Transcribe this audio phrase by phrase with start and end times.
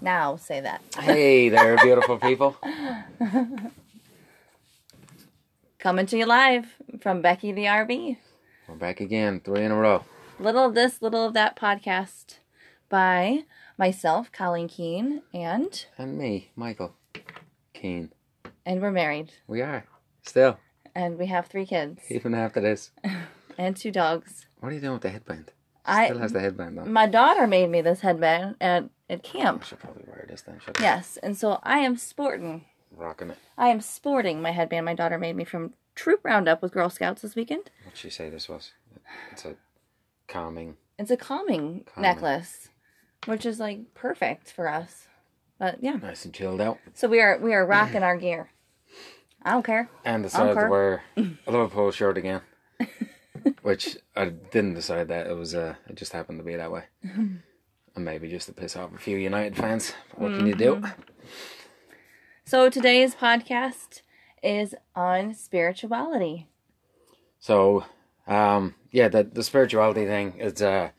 [0.00, 0.80] Now say that.
[0.98, 2.56] Hey there, beautiful people.
[5.78, 6.66] Coming to you live
[7.00, 8.16] from Becky the RV.
[8.68, 10.04] We're back again, three in a row.
[10.38, 12.38] Little of this, little of that podcast
[12.88, 13.40] by
[13.76, 16.94] myself, Colleen Keene, and And me, Michael
[17.74, 18.12] Keane.
[18.66, 19.32] and we're married.
[19.46, 19.84] We are.
[20.22, 20.58] Still,
[20.94, 22.90] And we have three kids even after this.
[23.58, 24.46] and two dogs.
[24.60, 25.52] What are you doing with the headband?
[25.84, 26.92] I Still has the headband on.
[26.92, 29.64] my daughter made me this headband at, at I camp.
[29.64, 30.82] should probably wear this then, should I?
[30.82, 32.64] Yes, and so I am sporting.
[32.96, 33.38] Rocking it.
[33.56, 37.22] I am sporting my headband my daughter made me from Troop Roundup with Girl Scouts
[37.22, 37.70] this weekend.
[37.84, 38.72] What'd she say this was?
[39.32, 39.56] It's a
[40.26, 40.76] calming.
[40.98, 42.10] It's a calming, Calming.
[42.10, 42.68] necklace,
[43.26, 45.06] which is like perfect for us.
[45.58, 46.78] But yeah, Nice and chilled out.
[46.94, 48.50] so we are we are rocking our gear.
[49.42, 49.88] I don't care.
[50.04, 50.62] And decided Okay.
[50.62, 52.40] to wear a Liverpool shirt again.
[53.62, 55.26] Which I didn't decide that.
[55.26, 56.84] It was uh it just happened to be that way.
[57.98, 59.92] and maybe just to piss off a few United fans.
[60.14, 60.76] What can you do?
[60.76, 61.02] Mm-hmm.
[62.44, 64.00] So today's podcast
[64.42, 66.48] is on spirituality.
[67.38, 67.84] So,
[68.26, 70.62] um, yeah, the the spirituality thing is.
[70.62, 70.90] Uh,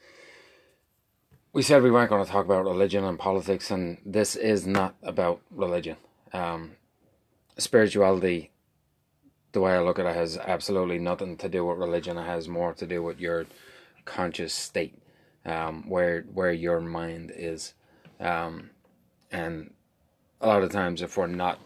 [1.52, 4.96] we said we weren't going to talk about religion and politics, and this is not
[5.02, 5.98] about religion.
[6.32, 6.74] Um,
[7.58, 8.52] spirituality,
[9.52, 12.18] the way I look at it, has absolutely nothing to do with religion.
[12.18, 13.48] It has more to do with your
[14.06, 14.94] conscious state,
[15.50, 17.74] um, where where your mind is,
[18.20, 18.70] um,
[19.32, 19.74] and
[20.42, 21.60] a lot of times, if we're not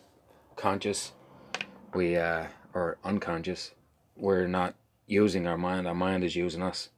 [0.56, 1.12] conscious,
[1.94, 3.72] we uh, or unconscious,
[4.16, 4.76] we're not
[5.08, 5.88] using our mind.
[5.88, 6.90] Our mind is using us.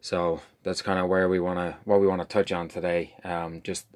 [0.00, 3.14] So that's kind of where we want to, what we want to touch on today.
[3.24, 3.86] Um, just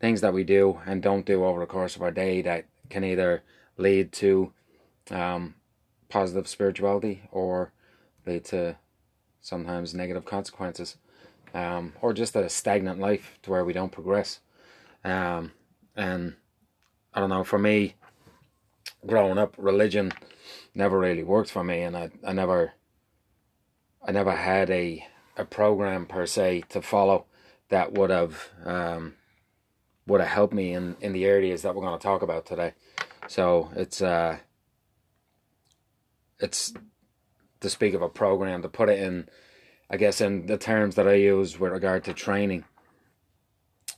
[0.00, 3.04] things that we do and don't do over the course of our day that can
[3.04, 3.42] either
[3.76, 4.52] lead to
[5.10, 5.54] um,
[6.08, 7.72] positive spirituality or
[8.26, 8.76] lead to
[9.40, 10.96] sometimes negative consequences,
[11.54, 14.40] um, or just a stagnant life to where we don't progress.
[15.04, 15.52] Um,
[15.96, 16.36] and
[17.14, 17.94] I don't know, for me,
[19.06, 20.12] growing up, religion
[20.74, 22.72] never really worked for me, and I, I never,
[24.06, 25.06] I never had a
[25.38, 27.24] a program per se to follow
[27.68, 29.14] that would have um,
[30.06, 32.74] would have helped me in in the areas that we're going to talk about today.
[33.28, 34.38] So it's uh,
[36.40, 36.74] it's
[37.60, 39.28] to speak of a program to put it in,
[39.90, 42.64] I guess, in the terms that I use with regard to training,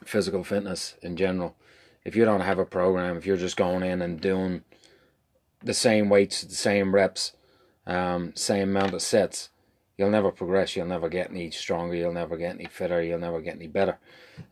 [0.04, 1.56] physical fitness in general.
[2.04, 4.62] If you don't have a program, if you're just going in and doing
[5.62, 7.32] the same weights, the same reps,
[7.86, 9.50] um, same amount of sets,
[9.98, 10.76] you'll never progress.
[10.76, 11.94] You'll never get any stronger.
[11.94, 13.02] You'll never get any fitter.
[13.02, 13.98] You'll never get any better.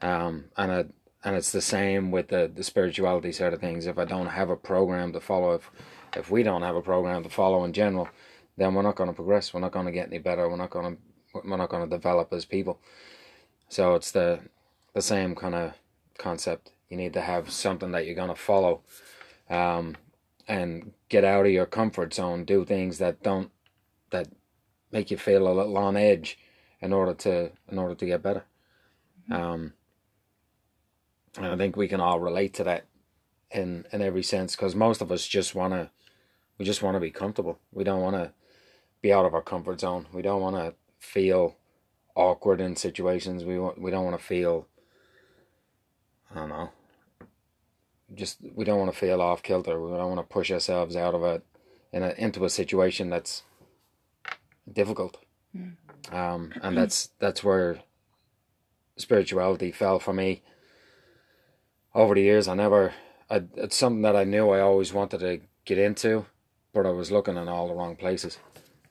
[0.02, 0.92] Um, and
[1.24, 3.86] and it's the same with the, the spirituality side of things.
[3.86, 5.70] If I don't have a program to follow, if
[6.16, 8.08] if we don't have a program to follow in general,
[8.56, 9.54] then we're not going to progress.
[9.54, 10.48] We're not going to get any better.
[10.48, 11.02] We're not going to
[11.34, 12.80] we're not going to develop as people.
[13.68, 14.40] So it's the
[14.94, 15.74] the same kind of
[16.16, 16.72] concept.
[16.88, 18.82] You need to have something that you're going to follow.
[19.48, 19.96] Um,
[20.48, 23.50] and get out of your comfort zone, do things that don't
[24.10, 24.28] that
[24.90, 26.38] make you feel a little on edge
[26.80, 28.44] in order to in order to get better.
[29.30, 29.74] Um,
[31.36, 32.86] and I think we can all relate to that
[33.50, 35.90] in in every sense because most of us just want to
[36.56, 37.58] we just want to be comfortable.
[37.70, 38.32] We don't want to
[39.02, 40.06] be out of our comfort zone.
[40.12, 41.56] We don't want to feel
[42.14, 43.44] awkward in situations.
[43.44, 44.66] We want we don't want to feel
[46.30, 46.70] I don't know
[48.14, 49.80] just we don't want to feel off kilter.
[49.80, 51.44] We don't want to push ourselves out of it
[51.92, 53.42] in a into a situation that's
[54.70, 55.18] difficult.
[56.12, 57.80] Um, and that's that's where
[58.96, 60.42] spirituality fell for me.
[61.94, 62.94] Over the years, I never.
[63.30, 66.24] I, it's something that I knew I always wanted to get into,
[66.72, 68.38] but I was looking in all the wrong places.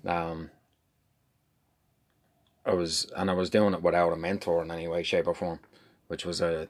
[0.06, 0.52] Um,
[2.68, 5.34] I was, and I was doing it without a mentor in any way, shape, or
[5.34, 5.60] form,
[6.08, 6.68] which was a,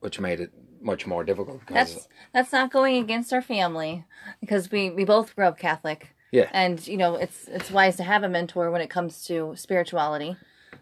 [0.00, 0.52] which made it
[0.84, 4.04] much more difficult because That's that's not going against our family
[4.40, 6.14] because we we both grew up Catholic.
[6.30, 6.50] Yeah.
[6.52, 10.36] And you know, it's it's wise to have a mentor when it comes to spirituality.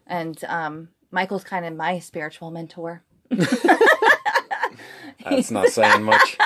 [0.06, 3.02] And um Michael's kind of my spiritual mentor.
[5.24, 6.38] that's not saying much.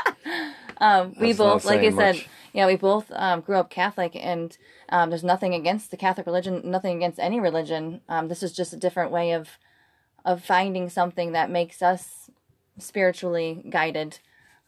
[0.79, 2.25] Um, we That's both, like I saying said,
[2.57, 2.61] much.
[2.61, 4.57] yeah, we both um, grew up Catholic, and
[4.89, 8.01] um, there's nothing against the Catholic religion, nothing against any religion.
[8.09, 9.49] Um, this is just a different way of
[10.25, 12.31] of finding something that makes us
[12.79, 14.19] spiritually guided,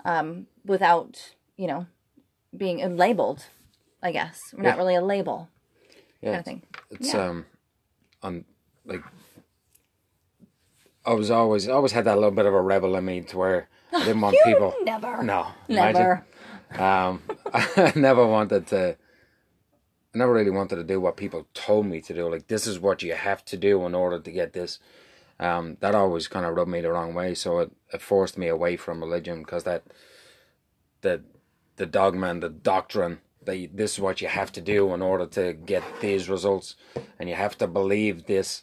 [0.05, 1.87] um, without you know
[2.56, 3.46] being labeled.
[4.02, 5.49] I guess we're not really a label
[6.23, 6.62] Yeah, kind of thing.
[6.91, 7.29] It's Yeah.
[7.29, 7.46] um,
[8.23, 8.44] on
[8.87, 9.02] like
[11.05, 13.69] I was always always had that little bit of a rebel in me to where
[13.93, 14.75] I didn't want You people.
[14.84, 15.99] never, No, never.
[15.99, 16.23] imagine.
[16.73, 17.23] Um,
[17.53, 18.97] I never wanted to.
[20.15, 22.31] I never really wanted to do what people told me to do.
[22.31, 24.79] Like this is what you have to do in order to get this.
[25.41, 28.49] Um, that always kind of rubbed me the wrong way, so it, it forced me
[28.49, 29.85] away from religion because that
[31.03, 31.23] the
[31.76, 35.00] the dogma and the doctrine that you, this is what you have to do in
[35.00, 36.75] order to get these results,
[37.19, 38.62] and you have to believe this.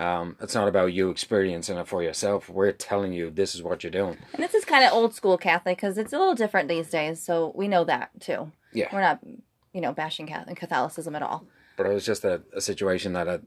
[0.00, 2.48] Um, it's not about you experiencing it for yourself.
[2.48, 4.16] We're telling you this is what you're doing.
[4.32, 7.22] And this is kind of old school Catholic because it's a little different these days.
[7.22, 8.50] So we know that too.
[8.72, 8.88] Yeah.
[8.90, 9.20] We're not,
[9.74, 11.44] you know, bashing Catholic Catholicism at all.
[11.76, 13.42] But it was just a, a situation that I'd,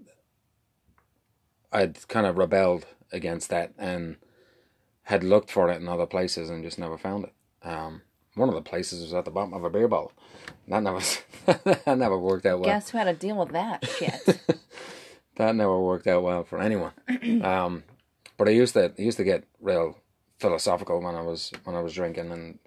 [1.71, 4.17] I'd kind of rebelled against that and
[5.03, 7.33] had looked for it in other places and just never found it.
[7.67, 8.03] Um,
[8.35, 10.11] one of the places was at the bottom of a beer bottle.
[10.67, 10.99] That never,
[11.45, 12.69] that never worked out well.
[12.69, 14.39] Guess who had to deal with that shit?
[15.35, 16.91] that never worked out well for anyone.
[17.43, 17.83] um,
[18.37, 19.97] but I used to I used to get real
[20.39, 22.59] philosophical when I was when I was drinking and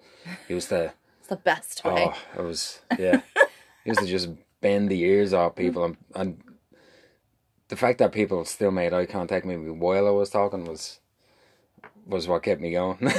[0.47, 2.07] used to it's the best way.
[2.09, 3.21] oh it was yeah
[3.85, 4.29] used to just
[4.61, 6.41] bend the ears off people and, and
[7.67, 10.99] the fact that people still made eye contact with me while I was talking was
[12.05, 13.11] was what kept me going.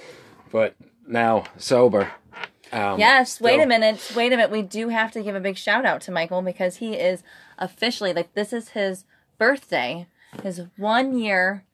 [0.52, 0.76] but
[1.06, 2.10] now sober.
[2.72, 4.12] Um, Yes, wait still- a minute.
[4.16, 4.50] Wait a minute.
[4.50, 7.22] We do have to give a big shout out to Michael because he is
[7.58, 9.04] officially like this is his
[9.38, 10.06] birthday,
[10.42, 11.64] his one year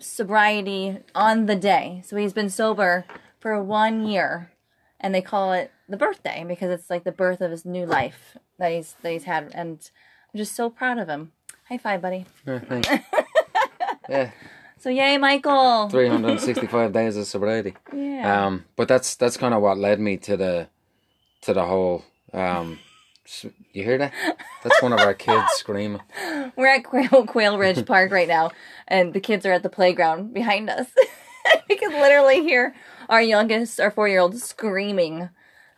[0.00, 2.02] sobriety on the day.
[2.06, 3.04] So he's been sober
[3.40, 4.50] for one year,
[5.00, 8.36] and they call it the birthday because it's like the birth of his new life
[8.58, 9.90] that he's that he's had, and
[10.32, 11.32] I'm just so proud of him.
[11.68, 12.26] High five, buddy.
[12.46, 12.88] Yeah, thanks.
[14.08, 14.30] yeah,
[14.82, 15.88] So yay, Michael.
[15.88, 17.74] three hundred and sixty-five days of sobriety.
[17.94, 18.46] Yeah.
[18.46, 20.68] Um, but that's that's kind of what led me to the
[21.42, 22.04] to the whole.
[22.32, 22.80] Um,
[23.72, 24.12] you hear that?
[24.64, 26.00] That's one of our kids screaming.
[26.56, 28.50] We're at Quail, Quail Ridge Park right now,
[28.88, 30.88] and the kids are at the playground behind us.
[31.68, 32.74] we can literally hear
[33.08, 35.28] our youngest, our four year old, screaming.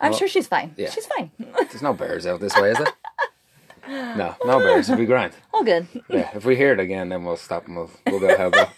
[0.00, 0.74] I'm Well, sure she's fine.
[0.78, 0.88] yeah.
[0.90, 1.30] She's fine.
[1.38, 4.16] There's no bears out this way, is there?
[4.16, 4.88] No, no bears.
[4.88, 5.34] It'll be grand.
[5.52, 5.86] All good.
[6.08, 8.70] Yeah, if we hear it again, then we'll stop and we'll, we'll go help out.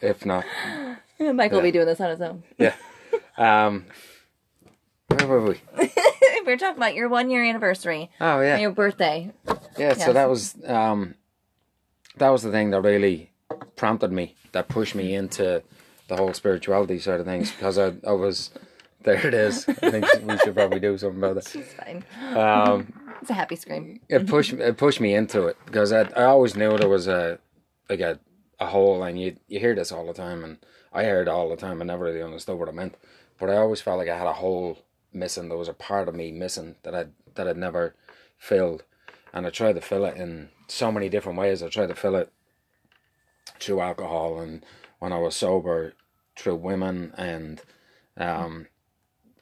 [0.00, 0.44] If not,
[1.20, 2.42] Mike will be doing this on his own.
[2.58, 2.74] yeah.
[3.36, 3.86] Um,
[5.08, 5.60] where were we?
[6.46, 9.30] We're talking about your one year anniversary, Oh yeah, your birthday.
[9.78, 9.94] yeah.
[9.94, 11.14] So that was um,
[12.16, 13.30] that was the thing that really
[13.76, 15.62] prompted me, that pushed me into
[16.08, 18.50] the whole spirituality side of things because I, I was
[19.02, 19.24] there.
[19.26, 19.68] It is.
[19.68, 21.54] I think we should probably do something about it.
[21.56, 22.04] It's fine.
[22.36, 24.00] Um, It's a happy scream.
[24.08, 27.38] it pushed it pushed me into it because I I always knew there was a
[27.88, 28.18] like a
[28.60, 30.58] a hole and you you hear this all the time and
[30.92, 32.96] I heard it all the time and never really understood what it meant
[33.38, 34.78] but I always felt like I had a hole
[35.12, 37.94] missing there was a part of me missing that I that I'd never
[38.38, 38.84] filled
[39.32, 41.62] and I tried to fill it in so many different ways.
[41.62, 42.32] I tried to fill it
[43.58, 44.64] through alcohol and
[44.98, 45.94] when I was sober
[46.36, 47.60] through women and
[48.16, 48.66] um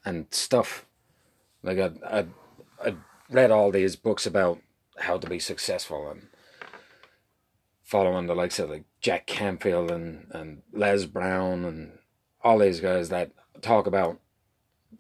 [0.04, 0.84] and stuff.
[1.62, 2.26] Like I I
[2.84, 2.94] I
[3.30, 4.60] read all these books about
[4.98, 6.28] how to be successful and
[7.88, 11.98] following the likes of like Jack Canfield and, and Les Brown and
[12.44, 13.30] all these guys that
[13.62, 14.20] talk about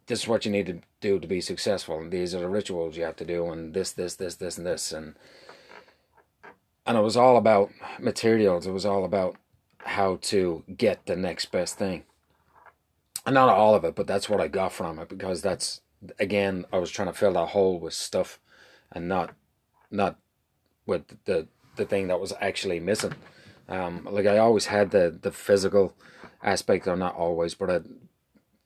[0.06, 1.98] this is what you need to do to be successful.
[1.98, 4.66] And these are the rituals you have to do and this this this this and
[4.66, 4.90] this.
[4.90, 5.16] And
[6.86, 7.70] and it was all about
[8.00, 8.66] materials.
[8.66, 9.36] It was all about
[9.80, 12.04] how to get the next best thing.
[13.26, 15.82] And not all of it but that's what I got from it because that's
[16.18, 18.40] again I was trying to fill that hole with stuff
[18.90, 19.34] and not
[19.90, 20.16] not
[20.86, 23.14] with the the thing that was actually missing.
[23.68, 25.94] Um, like I always had the the physical
[26.42, 27.80] aspect, or not always, but I,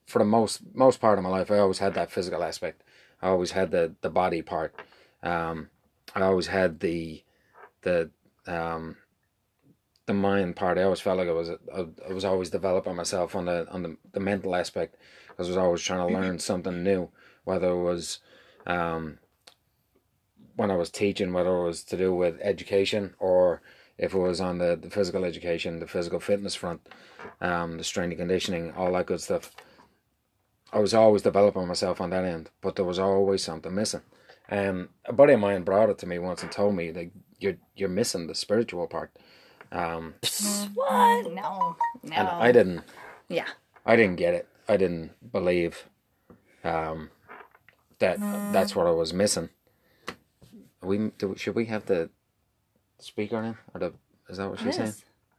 [0.06, 2.82] for the most most part of my life, I always had that physical aspect.
[3.20, 4.74] I always had the the body part.
[5.22, 5.70] Um,
[6.14, 7.22] I always had the
[7.82, 8.10] the
[8.46, 8.96] um,
[10.06, 10.78] the mind part.
[10.78, 13.82] I always felt like I was I, I was always developing myself on the on
[13.82, 14.96] the, the mental aspect.
[15.38, 17.10] I was always trying to learn something new,
[17.44, 18.18] whether it was
[18.66, 19.18] um,
[20.56, 23.62] when I was teaching, whether it was to do with education or
[23.98, 26.80] if it was on the, the physical education, the physical fitness front,
[27.40, 29.52] um, the strength and conditioning, all that good stuff.
[30.72, 34.00] I was always developing myself on that end, but there was always something missing.
[34.50, 37.56] Um, a buddy of mine brought it to me once and told me that you're
[37.76, 39.10] you're missing the spiritual part.
[39.70, 40.14] Um,
[40.74, 41.32] What?
[41.32, 41.76] No.
[42.02, 42.12] No.
[42.14, 42.82] and I didn't
[43.28, 43.46] Yeah.
[43.86, 44.48] I didn't get it.
[44.68, 45.88] I didn't believe
[46.64, 47.10] um,
[47.98, 48.20] that
[48.52, 49.48] that's what I was missing.
[50.82, 52.10] We do, should we have the
[52.98, 53.92] speaker in or the
[54.28, 54.94] is that what she's saying?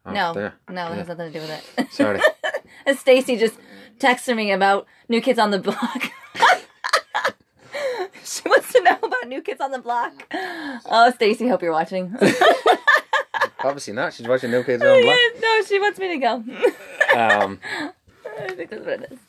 [0.05, 0.33] Oh, No.
[0.33, 0.53] there.
[0.69, 1.91] No, it has nothing to do with it.
[1.91, 2.19] Sorry.
[2.97, 3.57] Stacy just
[3.99, 6.03] texted me about New Kids on the Block.
[8.23, 10.11] she wants to know about New Kids on the Block.
[10.33, 12.15] Oh, Stacy, hope you're watching.
[13.63, 14.13] Obviously not.
[14.13, 15.17] She's watching New Kids on the Block.
[15.41, 16.33] no, she wants me to go.
[17.17, 17.59] Um,
[18.39, 19.19] I think that's what it is.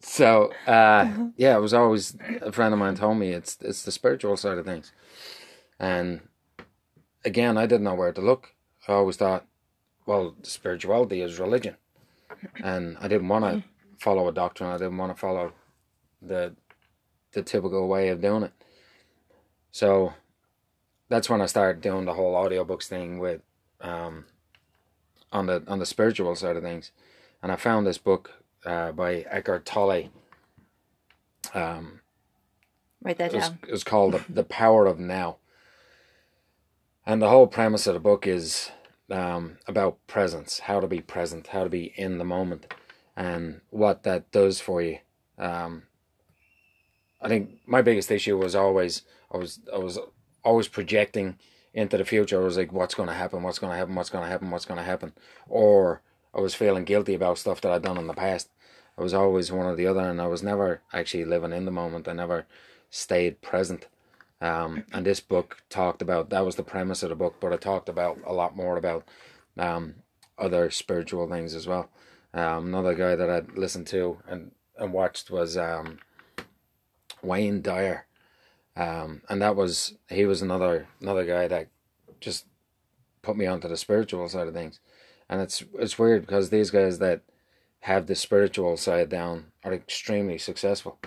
[0.00, 3.92] so uh, yeah, it was always a friend of mine told me it's it's the
[3.92, 4.92] spiritual side of things,
[5.78, 6.20] and
[7.24, 8.52] again, I didn't know where to look.
[8.86, 9.46] I always thought
[10.06, 11.76] well, spirituality is religion,
[12.62, 13.64] and I didn't want to
[13.98, 14.70] follow a doctrine.
[14.70, 15.52] I didn't want to follow
[16.20, 16.54] the
[17.32, 18.52] the typical way of doing it.
[19.70, 20.12] So
[21.08, 23.40] that's when I started doing the whole audiobooks thing with
[23.80, 24.26] um,
[25.32, 26.92] on the on the spiritual side of things,
[27.42, 30.10] and I found this book uh, by Eckhart Tolle.
[31.52, 32.00] Um,
[33.02, 33.58] Write that it was, down.
[33.68, 35.36] it called the, the Power of Now,
[37.06, 38.70] and the whole premise of the book is
[39.10, 42.72] um, about presence, how to be present, how to be in the moment,
[43.16, 44.98] and what that does for you.
[45.38, 45.84] Um,
[47.20, 49.98] I think my biggest issue was always I was I was
[50.44, 51.38] always projecting
[51.72, 52.40] into the future.
[52.40, 53.42] I was like, what's going to happen?
[53.42, 53.94] What's going to happen?
[53.94, 54.50] What's going to happen?
[54.50, 55.12] What's going to happen?
[55.48, 56.02] Or
[56.34, 58.50] I was feeling guilty about stuff that I'd done in the past.
[58.96, 61.72] I was always one or the other, and I was never actually living in the
[61.72, 62.06] moment.
[62.06, 62.46] I never
[62.90, 63.88] stayed present.
[64.44, 67.62] Um, and this book talked about that was the premise of the book, but it
[67.62, 69.08] talked about a lot more about
[69.56, 69.94] um,
[70.36, 71.88] other spiritual things as well.
[72.34, 75.98] Um, another guy that I listened to and, and watched was um,
[77.22, 78.04] Wayne Dyer,
[78.76, 81.68] um, and that was he was another another guy that
[82.20, 82.44] just
[83.22, 84.78] put me onto the spiritual side of things,
[85.26, 87.22] and it's it's weird because these guys that
[87.80, 90.98] have the spiritual side down are extremely successful,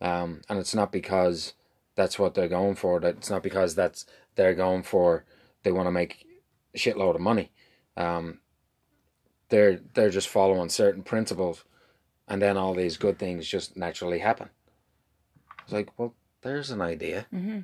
[0.00, 1.54] um, and it's not because
[1.96, 3.00] that's what they're going for.
[3.00, 5.24] That it's not because that's they're going for
[5.64, 6.26] they want to make
[6.74, 7.50] a shitload of money.
[7.96, 8.38] Um,
[9.48, 11.64] they're they're just following certain principles,
[12.28, 14.50] and then all these good things just naturally happen.
[15.64, 17.26] It's like, well, there's an idea.
[17.34, 17.60] Mm-hmm.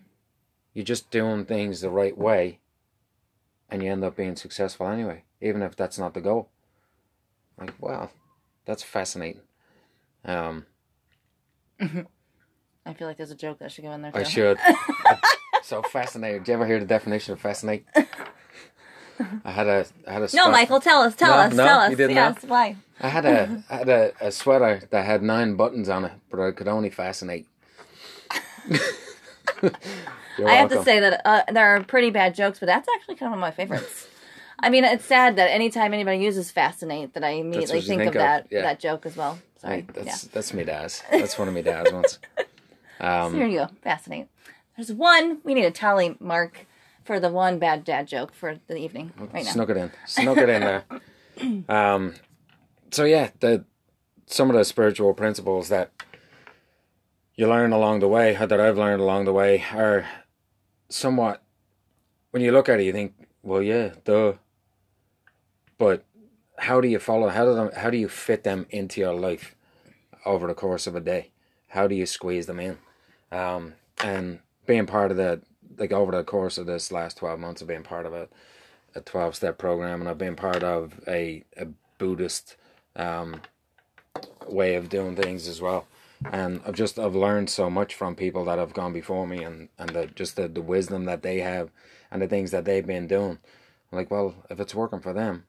[0.75, 2.59] You're just doing things the right way,
[3.71, 6.49] and you end up being successful anyway, even if that's not the goal.
[7.59, 8.11] Like, wow,
[8.65, 9.43] that's fascinating.
[10.25, 10.67] Um,
[12.85, 14.13] I feel like there's a joke that should go in there.
[14.13, 14.19] Too.
[14.19, 14.59] I should.
[15.63, 16.41] so fascinating.
[16.41, 17.87] Did you ever hear the definition of fascinate?
[19.45, 21.15] I had a I had a No, spot- You'll tell us.
[21.15, 21.55] Tell No, us.
[21.55, 21.91] no, tell us.
[21.91, 22.35] you didn't know?
[22.47, 22.77] Why?
[23.01, 26.41] I had a I had a, a sweater that had nine buttons on it, but
[26.41, 27.47] I could only fascinate.
[30.45, 33.33] I have to say that uh, there are pretty bad jokes, but that's actually kind
[33.33, 34.09] of one of my favorites.
[34.59, 38.17] I mean, it's sad that anytime anybody uses "fascinate," that I immediately think, think of
[38.17, 38.63] of, that yeah.
[38.63, 39.39] that joke as well.
[39.61, 39.87] Sorry.
[39.93, 41.03] That's that's me dad's.
[41.11, 42.19] That's one of me dad's ones.
[43.03, 43.29] yeah.
[43.29, 43.69] So here you go.
[43.83, 44.29] Fascinating.
[44.77, 45.39] There's one.
[45.45, 46.67] We need a tally mark
[47.05, 49.51] for the one bad dad joke for the evening right now.
[49.51, 49.91] Snuck it in.
[50.07, 50.85] Snuck it in there.
[51.67, 52.15] Um,
[52.91, 53.65] so yeah, the
[54.27, 55.91] some of the spiritual principles that
[57.35, 60.07] you learn along the way, or that I've learned along the way, are
[60.91, 61.43] somewhat.
[62.31, 64.35] When you look at it, you think, "Well, yeah, duh."
[65.79, 66.05] But
[66.59, 67.29] how do you follow?
[67.29, 67.71] How do them?
[67.75, 69.57] How do you fit them into your life
[70.27, 71.33] over the course of a day?
[71.69, 72.77] How do you squeeze them in?
[73.33, 73.75] Um,
[74.05, 75.43] and being part of the
[75.79, 78.31] like over the course of this last twelve months of being part of it
[78.95, 81.67] a 12 step program and I've been part of a, a
[81.99, 82.57] Buddhist
[82.97, 83.41] um,
[84.49, 85.87] way of doing things as well.
[86.31, 89.69] And I've just I've learned so much from people that have gone before me and,
[89.79, 91.71] and the, just the, the wisdom that they have
[92.11, 93.39] and the things that they've been doing.
[93.91, 95.45] I'm like, well, if it's working for them,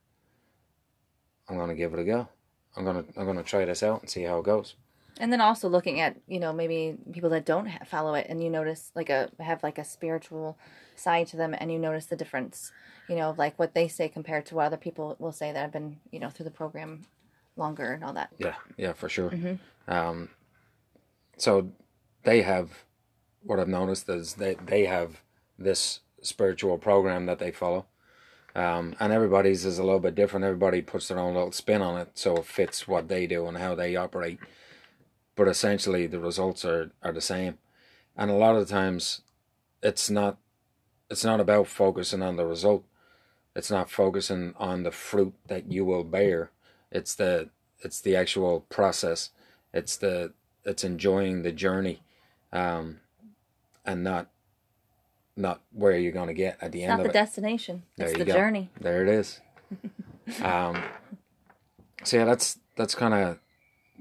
[1.47, 2.27] I'm gonna give it a go.
[2.75, 4.75] I'm gonna I'm gonna try this out and see how it goes.
[5.20, 8.43] And then also looking at you know maybe people that don't ha- follow it, and
[8.43, 10.58] you notice like a have like a spiritual
[10.96, 12.72] side to them, and you notice the difference,
[13.08, 15.60] you know, of like what they say compared to what other people will say that
[15.60, 17.05] have been you know through the program
[17.55, 18.32] longer and all that.
[18.38, 19.32] Yeah, yeah, for sure.
[19.88, 20.29] Um,
[21.38, 21.70] so
[22.24, 22.84] they have
[23.43, 25.22] what I've noticed is they they have
[25.58, 27.86] this spiritual program that they follow,
[28.55, 30.46] um, and everybody's is a little bit different.
[30.46, 33.58] Everybody puts their own little spin on it, so it fits what they do and
[33.58, 34.39] how they operate.
[35.35, 37.57] But essentially, the results are are the same,
[38.15, 39.21] and a lot of the times,
[39.81, 40.37] it's not
[41.09, 42.83] it's not about focusing on the result.
[43.55, 46.51] It's not focusing on the fruit that you will bear.
[46.91, 47.49] It's the
[47.81, 49.29] it's the actual process.
[49.73, 50.33] It's the
[50.65, 52.01] it's enjoying the journey,
[52.51, 52.99] um,
[53.85, 54.29] and not
[55.35, 57.21] not where you're going to get at the It's end not of the it.
[57.21, 58.33] destination; There it's the go.
[58.33, 58.69] journey.
[58.79, 59.41] There it is.
[60.43, 60.81] um,
[62.03, 63.39] so yeah, that's that's kind of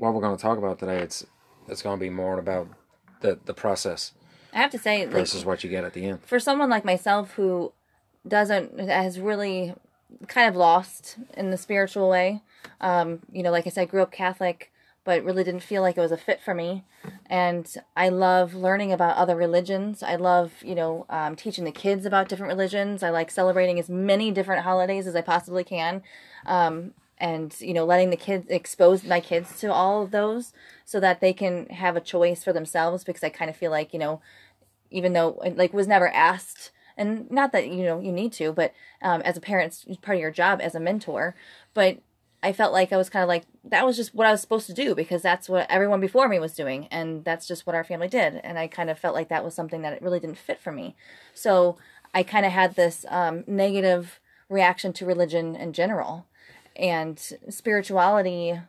[0.03, 0.99] what we're going to talk about today.
[0.99, 1.25] It's
[1.69, 2.67] it's going to be more about
[3.21, 4.13] the the process
[4.53, 6.25] I have to say, like, versus what you get at the end.
[6.27, 7.73] for someone like myself who
[8.27, 9.75] doesn't has really
[10.27, 12.43] kind of lost in the spiritual way
[12.81, 14.71] um you know like i said grew up catholic
[15.05, 16.85] but really didn't feel like it was a fit for me
[17.27, 22.05] and i love learning about other religions i love you know um, teaching the kids
[22.05, 26.03] about different religions i like celebrating as many different holidays as i possibly can
[26.47, 30.53] um, and you know letting the kids expose my kids to all of those
[30.85, 33.93] so that they can have a choice for themselves because i kind of feel like
[33.93, 34.21] you know
[34.91, 38.53] even though it, like was never asked and not that you know you need to,
[38.53, 41.35] but um, as a parent, it's part of your job as a mentor.
[41.75, 41.99] But
[42.43, 44.67] I felt like I was kind of like that was just what I was supposed
[44.67, 47.85] to do because that's what everyone before me was doing, and that's just what our
[47.85, 48.41] family did.
[48.45, 50.73] And I kind of felt like that was something that it really didn't fit for
[50.73, 50.97] me.
[51.35, 51.77] So
[52.15, 56.27] I kind of had this um, negative reaction to religion in general,
[56.77, 58.61] and spirituality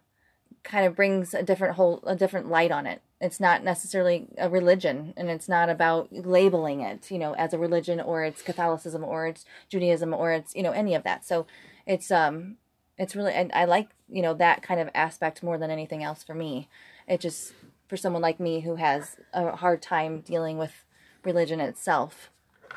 [0.64, 3.02] kind of brings a different whole a different light on it.
[3.20, 7.58] It's not necessarily a religion and it's not about labeling it you know as a
[7.58, 11.26] religion or it's catholicism or it's judaism or it's you know any of that.
[11.26, 11.46] So
[11.86, 12.58] it's um
[12.98, 16.24] it's really and i like you know that kind of aspect more than anything else
[16.24, 16.70] for me.
[17.08, 17.54] It just
[17.88, 20.86] for someone like me who has a hard time dealing with
[21.24, 22.30] religion itself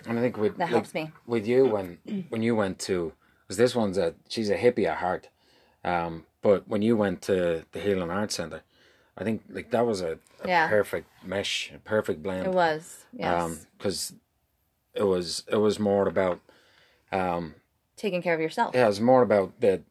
[0.07, 1.11] And I think with that helps me.
[1.27, 1.99] with you when
[2.31, 3.13] when you went to
[3.47, 5.29] because this one's a she's a hippie at heart,
[5.85, 8.63] um, but when you went to the Healing Arts Center,
[9.17, 10.69] I think like that was a, a Yeah.
[10.69, 12.47] perfect mesh, a perfect blend.
[12.47, 14.13] it was yes because
[14.95, 16.41] it was it was more about
[17.13, 17.55] um
[17.97, 19.83] taking care of yourself yeah, it was more about the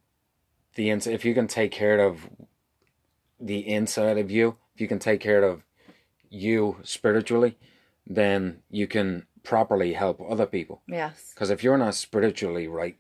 [0.76, 2.28] the ins- if you can take care of
[3.40, 5.64] the inside of you, if you can take care of
[6.30, 7.58] you spiritually,
[8.08, 10.82] then you can properly help other people.
[10.88, 12.98] yes Because if you're not spiritually right,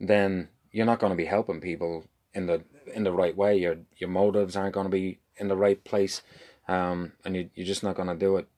[0.00, 2.62] then you're not going to be helping people in the
[2.94, 3.56] in the right way.
[3.56, 6.22] Your your motives aren't going to be in the right place,
[6.68, 8.48] um, and you you're just not going to do it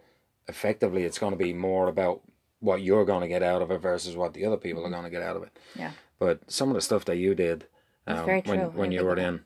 [0.49, 1.04] effectively.
[1.04, 2.22] It's going to be more about
[2.61, 5.02] what you're going to get out of it versus what the other people are going
[5.04, 5.58] to get out of it.
[5.75, 7.66] yeah But some of the stuff that you did
[8.06, 8.68] um, when true.
[8.80, 9.40] When you were in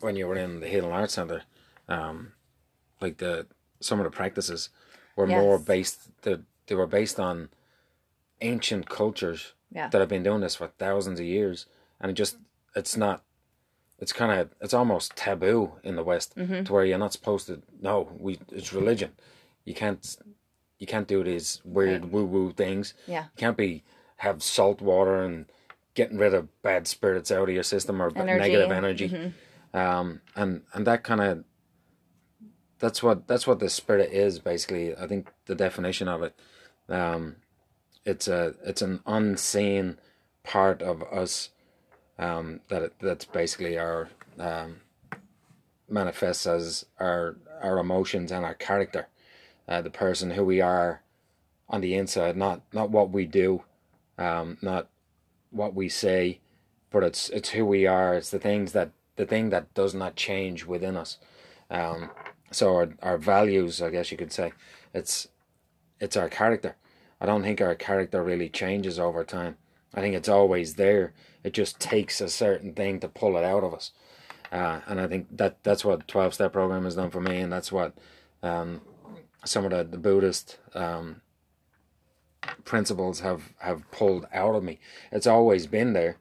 [0.00, 1.42] when you were in the Healing Arts Center,
[1.88, 2.32] um,
[3.00, 3.46] like the
[3.80, 4.68] some of the practices
[5.16, 7.48] were more based they, they were based on
[8.40, 9.88] ancient cultures Yeah.
[9.88, 11.66] that have been doing this for thousands of years,
[12.00, 12.36] and it just
[12.76, 13.22] it's not.
[13.98, 16.64] It's kind of it's almost taboo in the West Mm-hmm.
[16.64, 17.62] to where you're not supposed to.
[17.80, 19.12] No, we it's religion.
[19.64, 20.16] You can't
[20.78, 22.94] you can't do these weird woo woo things.
[23.06, 23.24] Yeah.
[23.24, 23.84] You can't be
[24.16, 25.46] have salt water and
[25.94, 28.38] getting rid of bad spirits out of your system or Energy.
[28.40, 29.32] negative energy.
[29.72, 31.44] Um, and and that kind of
[32.78, 34.96] that's what that's what the spirit is basically.
[34.96, 36.34] I think the definition of it.
[36.88, 37.36] Um,
[38.04, 39.98] it's a it's an unseen
[40.42, 41.50] part of us
[42.18, 44.80] um, that that's basically our um,
[45.88, 49.08] manifests as our our emotions and our character,
[49.68, 51.02] uh, the person who we are
[51.68, 53.62] on the inside, not not what we do,
[54.18, 54.88] um, not
[55.50, 56.40] what we say,
[56.90, 58.14] but it's it's who we are.
[58.14, 61.18] It's the things that the thing that does not change within us.
[61.70, 62.10] Um,
[62.50, 64.52] so our our values, I guess you could say,
[64.92, 65.28] it's
[66.00, 66.76] it's our character.
[67.22, 69.56] I don't think our character really changes over time.
[69.94, 71.12] I think it's always there.
[71.44, 73.92] It just takes a certain thing to pull it out of us.
[74.50, 77.52] Uh, and I think that that's what twelve step program has done for me, and
[77.52, 77.94] that's what
[78.42, 78.80] um,
[79.44, 81.22] some of the, the Buddhist um,
[82.64, 84.80] principles have, have pulled out of me.
[85.12, 86.16] It's always been there.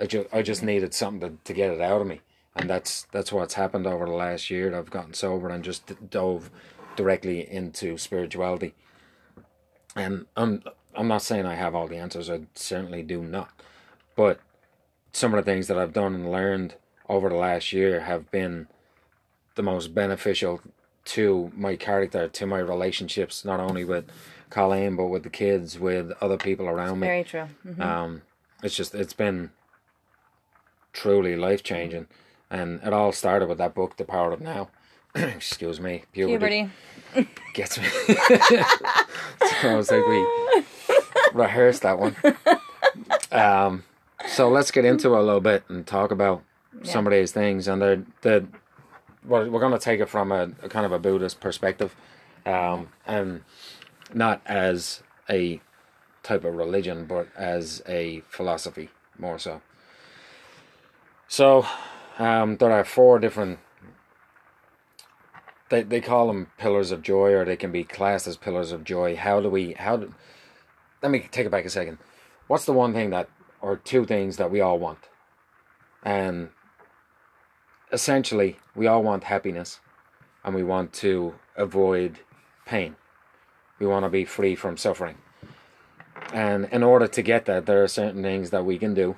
[0.00, 2.20] I just I just needed something to, to get it out of me,
[2.54, 4.72] and that's that's what's happened over the last year.
[4.72, 6.48] I've gotten sober and just dove
[6.94, 8.74] directly into spirituality.
[9.96, 10.62] And I'm
[10.94, 12.30] I'm not saying I have all the answers.
[12.30, 13.50] I certainly do not,
[14.16, 14.40] but
[15.12, 16.74] some of the things that I've done and learned
[17.08, 18.68] over the last year have been
[19.54, 20.60] the most beneficial
[21.04, 24.06] to my character, to my relationships, not only with
[24.50, 27.06] Colleen but with the kids, with other people around me.
[27.06, 27.48] Very true.
[27.66, 27.80] Mhm.
[27.80, 28.22] Um,
[28.62, 29.50] it's just it's been
[30.92, 32.06] truly life changing,
[32.50, 34.68] and it all started with that book, The Power of Now.
[35.14, 36.70] Excuse me, puberty,
[37.12, 37.30] Puberty.
[37.54, 37.86] gets me.
[38.08, 40.62] so I was like, we
[41.34, 42.16] rehearsed that one.
[43.30, 43.84] Um,
[44.28, 46.42] so let's get into it a little bit and talk about
[46.82, 48.46] some of these things, and they're the.
[49.24, 51.94] We're, we're going to take it from a, a kind of a Buddhist perspective,
[52.44, 53.42] um, and
[54.12, 55.60] not as a
[56.22, 59.62] type of religion, but as a philosophy more so.
[61.28, 61.64] So,
[62.18, 63.60] um, there are four different.
[65.72, 68.84] They they call them pillars of joy, or they can be classed as pillars of
[68.84, 69.16] joy.
[69.16, 69.72] How do we?
[69.72, 70.14] How do?
[71.02, 71.96] Let me take it back a second.
[72.46, 73.30] What's the one thing that,
[73.62, 74.98] or two things that we all want?
[76.02, 76.50] And
[77.90, 79.80] essentially, we all want happiness,
[80.44, 82.18] and we want to avoid
[82.66, 82.96] pain.
[83.78, 85.16] We want to be free from suffering.
[86.34, 89.16] And in order to get that, there are certain things that we can do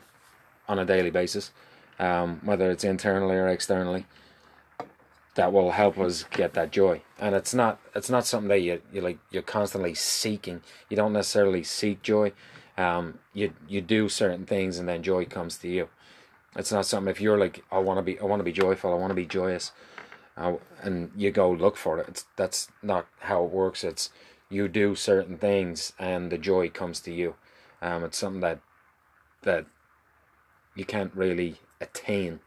[0.69, 1.51] on a daily basis,
[1.99, 4.07] um, whether it's internally or externally,
[5.35, 7.03] that will help us get that joy.
[7.19, 10.63] And it's not it's not something that you you like you're constantly seeking.
[10.89, 12.33] You don't necessarily seek joy.
[12.77, 15.89] Um, you you do certain things and then joy comes to you.
[16.57, 18.93] It's not something if you're like I want to be I want to be joyful.
[18.93, 19.73] I want to be joyous,
[20.37, 22.09] uh, and you go look for it.
[22.09, 23.83] It's that's not how it works.
[23.83, 24.11] It's
[24.49, 27.35] you do certain things and the joy comes to you.
[27.83, 28.61] Um, it's something that
[29.43, 29.67] that
[30.75, 32.41] you can't really attain.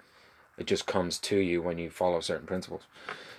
[0.57, 2.83] It just comes to you when you follow certain principles.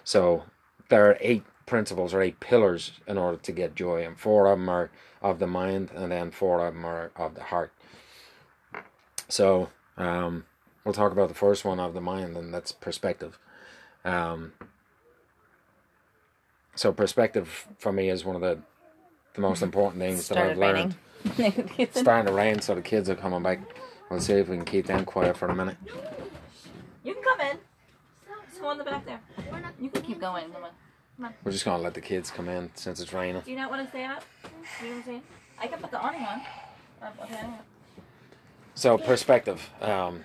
[0.05, 0.45] So
[0.89, 4.59] there are eight principles or eight pillars in order to get joy, and four of
[4.59, 7.73] them are of the mind, and then four of them are of the heart.
[9.29, 10.45] So um,
[10.85, 13.39] we'll talk about the first one of the mind, and that's perspective.
[14.05, 14.53] Um,
[16.75, 18.59] so perspective for me is one of the
[19.35, 20.95] the most important things that I've learned.
[21.79, 23.61] It's starting to rain, so the kids are coming back.
[24.09, 25.77] We'll see if we can keep them quiet for a minute.
[27.05, 27.59] You can come in.
[28.49, 29.21] Just go in the back there.
[29.81, 30.51] You can keep going.
[30.53, 30.71] Come on.
[31.17, 31.35] Come on.
[31.45, 33.43] We're just gonna let the kids come in since it's raining.
[33.43, 34.23] Do you not want to stay out?
[34.43, 35.23] Do you want to stay?
[35.61, 36.41] I can put the awning on.
[37.03, 37.35] Okay.
[37.35, 37.59] Don't know.
[38.75, 40.25] So perspective, um,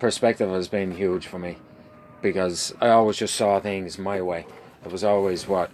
[0.00, 1.56] perspective has been huge for me
[2.20, 4.46] because I always just saw things my way.
[4.84, 5.70] It was always what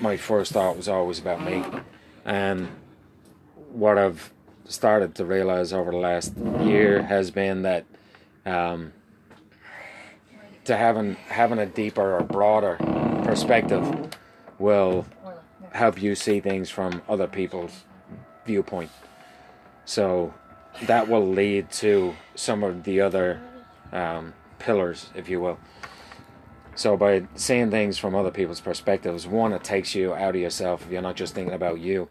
[0.00, 1.64] my first thought was always about me,
[2.24, 2.68] and
[3.70, 4.32] what I've
[4.66, 7.84] started to realize over the last year has been that
[8.46, 8.92] um,
[10.64, 12.76] to having having a deeper or broader
[13.24, 14.16] perspective
[14.58, 15.06] will
[15.72, 17.84] help you see things from other people's
[18.46, 18.90] viewpoint.
[19.84, 20.32] So
[20.82, 23.40] that will lead to some of the other
[23.92, 25.58] um, pillars, if you will.
[26.76, 30.86] So by seeing things from other people's perspectives, one, it takes you out of yourself.
[30.90, 32.08] You're not just thinking about you,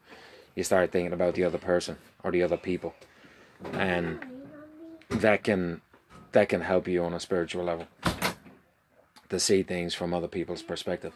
[0.56, 2.93] you start thinking about the other person or the other people,
[3.73, 4.19] and
[5.09, 5.81] that can
[6.31, 7.88] that can help you on a spiritual level
[9.29, 11.13] to see things from other people's perspective.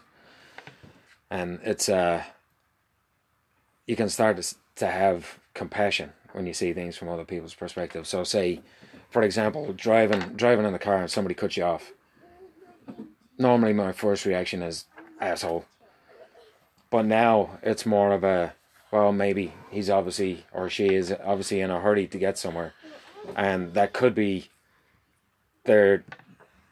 [1.30, 2.22] And it's uh,
[3.86, 8.06] you can start to, to have compassion when you see things from other people's perspective.
[8.06, 8.60] So, say,
[9.10, 11.92] for example, driving driving in the car and somebody cuts you off.
[13.38, 14.84] Normally, my first reaction is
[15.20, 15.64] asshole.
[16.90, 18.54] But now it's more of a
[18.90, 22.74] well, maybe he's obviously or she is obviously in a hurry to get somewhere,
[23.36, 24.48] and that could be
[25.64, 26.04] their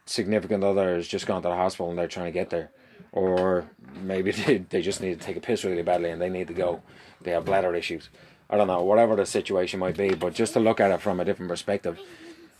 [0.06, 2.70] significant other has just gone to the hospital and they're trying to get there,
[3.12, 3.66] or
[4.02, 6.54] maybe they, they just need to take a piss really badly and they need to
[6.54, 6.82] go.
[7.22, 8.08] They have bladder issues.
[8.48, 11.18] I don't know, whatever the situation might be, but just to look at it from
[11.18, 11.98] a different perspective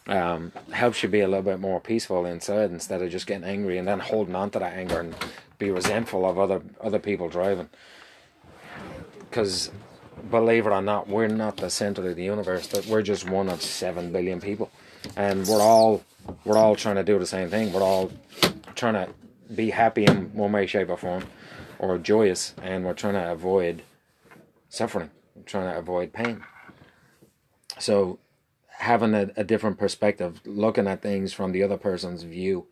[0.09, 3.79] um, helps you be a little bit more peaceful inside instead of just getting angry
[3.79, 5.14] and then holding on to that anger and
[5.59, 7.69] be resentful of other other people driving.
[9.28, 9.70] Because
[10.30, 12.68] believe it or not, we're not the center of the universe.
[12.68, 14.70] That we're just one of seven billion people,
[15.16, 16.04] and we're all
[16.44, 17.72] we're all trying to do the same thing.
[17.72, 18.12] We're all
[18.74, 19.08] trying to
[19.54, 21.24] be happy in one way, shape, or form,
[21.78, 23.82] or joyous, and we're trying to avoid
[24.68, 26.42] suffering, we're trying to avoid pain.
[27.78, 28.18] So,
[28.78, 32.66] having a, a different perspective, looking at things from the other person's view,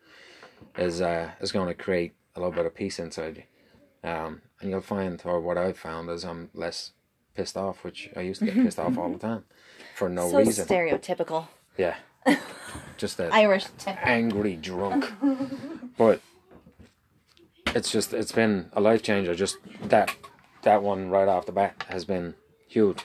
[0.76, 4.08] is uh, is going to create a little bit of peace inside you.
[4.08, 6.92] Um, and you'll find, or what I've found, is I'm less
[7.35, 9.44] pissed off, which I used to get pissed off all the time
[9.94, 10.66] for no so reason.
[10.66, 11.46] stereotypical.
[11.77, 11.96] Yeah,
[12.96, 13.66] just that Irish.
[13.87, 15.12] Angry drunk.
[15.98, 16.20] but
[17.66, 19.35] it's just it's been a life changer.
[19.35, 20.16] Just that
[20.62, 22.35] that one right off the bat has been
[22.66, 23.05] huge.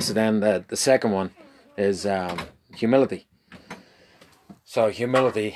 [0.00, 1.30] So then the the second one
[1.78, 2.40] is um,
[2.74, 3.28] humility.
[4.64, 5.54] So humility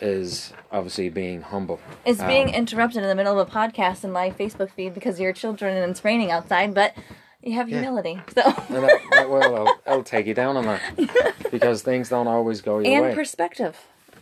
[0.00, 1.80] is obviously being humble.
[2.04, 5.18] It's Um, being interrupted in the middle of a podcast in my Facebook feed because
[5.20, 6.94] your children and it's raining outside, but
[7.42, 8.20] you have humility.
[8.34, 12.26] So And that, that will I'll, I'll take you down on that because things don't
[12.28, 13.14] always go your and way.
[13.14, 13.76] perspective.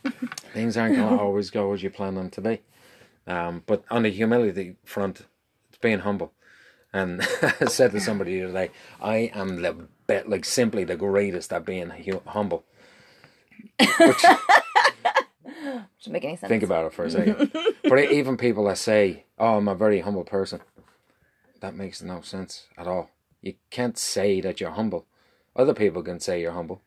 [0.53, 2.61] things aren't going to always go as you plan them to be.
[3.27, 5.23] Um, but on the humility front,
[5.69, 6.33] it's being humble.
[6.93, 8.71] And I said to somebody the other day,
[9.03, 12.65] I am the be- like simply the greatest at being hu- humble.
[13.99, 14.25] Which,
[15.99, 16.49] Doesn't make any sense.
[16.49, 17.53] think about it for a second.
[17.83, 20.61] but even people that say, "Oh, I'm a very humble person,"
[21.61, 23.11] that makes no sense at all.
[23.43, 25.07] You can't say that you're humble.
[25.55, 26.83] Other people can say you're humble.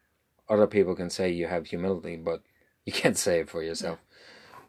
[0.48, 2.42] Other people can say you have humility, but
[2.86, 4.00] you can't say it for yourself.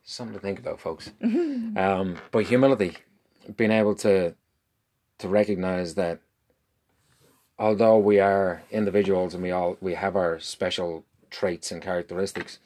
[0.02, 1.10] Something to think about, folks.
[1.22, 2.96] um, but humility,
[3.56, 4.34] being able to
[5.18, 6.20] to recognize that
[7.58, 12.58] although we are individuals and we all we have our special traits and characteristics,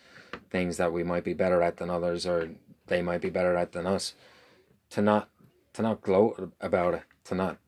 [0.54, 2.48] things that we might be better at than others or
[2.86, 4.14] they might be better at than us,
[4.90, 5.28] to not
[5.72, 7.58] to not gloat about it, to not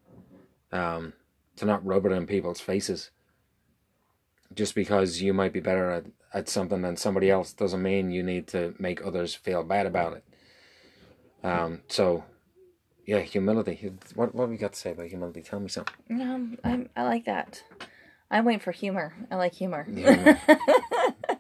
[0.71, 1.13] um,
[1.57, 3.11] to not rub it in people's faces.
[4.55, 8.23] Just because you might be better at, at something than somebody else doesn't mean you
[8.23, 10.25] need to make others feel bad about it.
[11.43, 12.23] Um, so,
[13.05, 13.93] yeah, humility.
[14.15, 15.43] What what have we got to say about humility?
[15.43, 15.93] Tell me something.
[16.09, 17.65] Um, I'm, I like that.
[18.31, 19.13] I'm waiting for humor.
[19.29, 19.83] I like humor.
[19.93, 20.41] Humor.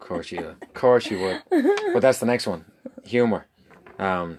[0.06, 0.62] of course you, would.
[0.62, 1.42] of course you would.
[1.92, 2.64] But that's the next one.
[3.04, 3.46] Humor.
[3.98, 4.38] Um,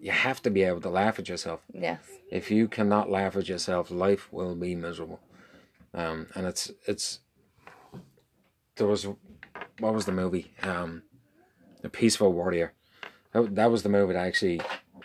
[0.00, 1.60] you have to be able to laugh at yourself.
[1.72, 2.00] Yes.
[2.30, 5.20] If you cannot laugh at yourself, life will be miserable.
[5.94, 7.20] Um, and it's it's
[8.76, 9.06] there was
[9.78, 10.52] what was the movie?
[10.62, 11.02] Um,
[11.82, 12.72] The Peaceful Warrior.
[13.32, 14.60] That, that was the movie that actually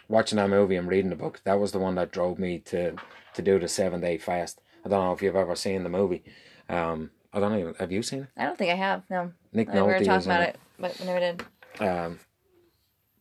[0.07, 1.41] watching that movie and reading the book.
[1.43, 2.95] That was the one that drove me to
[3.35, 4.59] to do the seven day fast.
[4.83, 6.23] I don't know if you've ever seen the movie.
[6.67, 7.73] Um, I don't know.
[7.79, 8.27] Have you seen it?
[8.37, 9.03] I don't think I have.
[9.09, 9.31] No.
[9.53, 10.49] Nick I Nolte talked is in about it.
[10.55, 11.43] it, but we never did.
[11.79, 12.19] Um,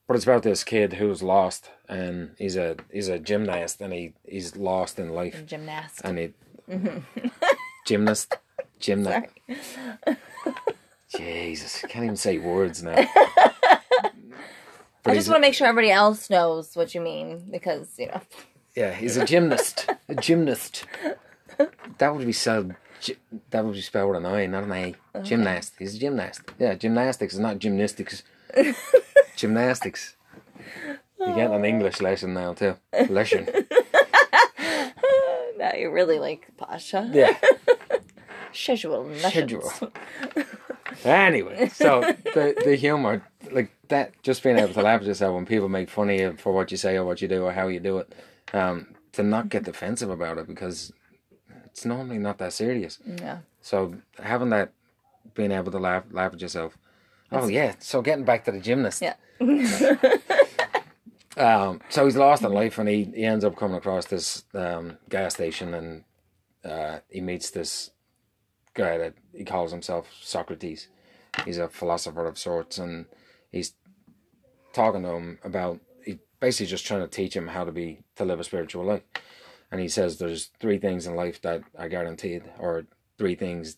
[0.06, 4.14] but it's about this kid who's lost, and he's a he's a gymnast, and he
[4.26, 6.00] he's lost in life, Gymnast.
[6.02, 6.32] and he
[7.86, 8.38] gymnast,
[8.80, 9.26] gymnast.
[9.46, 10.16] Sorry.
[11.14, 12.94] Jesus, can't even say words now.
[15.06, 18.20] I just want to make sure everybody else knows what you mean because you know.
[18.74, 19.88] Yeah, he's a gymnast.
[20.08, 20.84] a gymnast.
[21.98, 22.74] That would be spelled.
[23.50, 24.94] That would be spelled with an I, not an A.
[25.22, 25.74] Gymnast.
[25.78, 26.42] He's a gymnast.
[26.58, 28.22] Yeah, gymnastics is not gymnastics.
[29.36, 30.16] gymnastics.
[31.18, 32.76] You're getting an English lesson now too.
[33.08, 33.48] Lesson.
[35.58, 37.10] Now you're really like Pasha.
[37.12, 37.36] Yeah.
[38.52, 39.04] Schedule.
[39.06, 39.32] lessons.
[39.32, 39.92] Schedule.
[41.04, 42.00] Anyway, so
[42.34, 45.90] the the humor, like that, just being able to laugh at yourself when people make
[45.90, 47.98] fun of you for what you say or what you do or how you do
[47.98, 48.14] it,
[48.52, 50.92] um, to not get defensive about it because
[51.78, 52.98] it's normally not that serious.
[53.06, 53.38] Yeah.
[53.60, 54.72] So having that,
[55.34, 56.76] being able to laugh laugh at yourself.
[57.30, 57.74] Oh yeah.
[57.78, 59.02] So getting back to the gymnast.
[59.02, 59.14] Yeah.
[61.38, 64.98] Um, so he's lost in life, and he, he ends up coming across this um,
[65.08, 66.04] gas station, and
[66.64, 67.90] uh, he meets this
[68.74, 70.88] guy that he calls himself Socrates.
[71.44, 73.06] He's a philosopher of sorts, and
[73.52, 73.74] he's
[74.72, 78.24] talking to him about he basically just trying to teach him how to be to
[78.24, 79.02] live a spiritual life.
[79.70, 82.86] And he says there's three things in life that are guaranteed, or
[83.18, 83.76] three things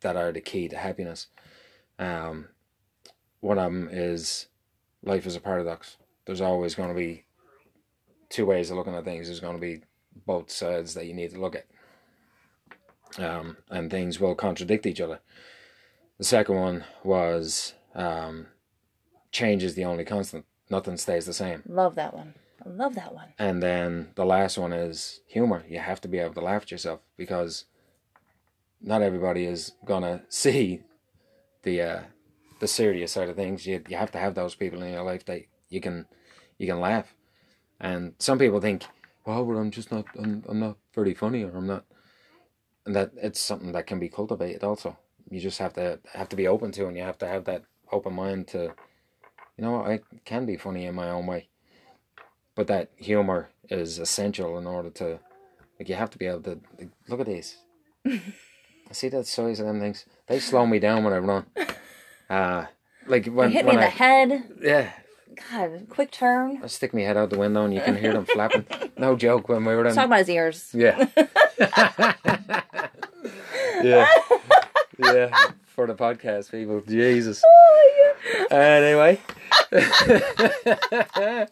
[0.00, 1.28] that are the key to happiness.
[1.98, 2.48] Um,
[3.40, 4.46] one of them is
[5.02, 5.96] life is a paradox
[6.30, 7.24] there's always going to be
[8.28, 9.26] two ways of looking at things.
[9.26, 9.80] There's going to be
[10.26, 11.66] both sides that you need to look at.
[13.18, 15.18] Um, and things will contradict each other.
[16.18, 18.46] The second one was um,
[19.32, 20.44] change is the only constant.
[20.70, 21.64] Nothing stays the same.
[21.66, 22.34] Love that one.
[22.64, 23.28] I love that one.
[23.38, 25.64] And then the last one is humor.
[25.68, 27.64] You have to be able to laugh at yourself because
[28.80, 30.82] not everybody is gonna see
[31.62, 32.00] the uh,
[32.60, 33.66] the serious side of things.
[33.66, 36.06] You you have to have those people in your life that you can
[36.58, 37.14] you can laugh.
[37.80, 38.84] And some people think,
[39.24, 41.84] well, but I'm just not I'm, I'm not very funny or I'm not,
[42.84, 44.64] and that it's something that can be cultivated.
[44.64, 44.98] Also,
[45.30, 47.64] you just have to have to be open to, and you have to have that
[47.92, 48.74] open mind to,
[49.56, 51.49] you know, I can be funny in my own way
[52.60, 55.18] but that humor is essential in order to
[55.78, 57.56] like you have to be able to like, look at these.
[58.06, 60.04] I see that size of them things.
[60.26, 61.46] They slow me down when I run.
[62.28, 62.66] Uh
[63.06, 64.42] like You when, hit me in the I head.
[64.60, 64.90] yeah.
[65.50, 66.60] God, quick turn.
[66.62, 68.66] I stick my head out the window and you can hear them flapping.
[68.98, 70.70] No joke when we were in Talk about his ears.
[70.74, 71.06] yeah.
[73.82, 74.06] Yeah.
[74.98, 75.30] Yeah.
[75.64, 76.82] For the podcast people.
[76.86, 77.42] Jesus
[78.50, 79.20] anyway
[79.72, 81.48] love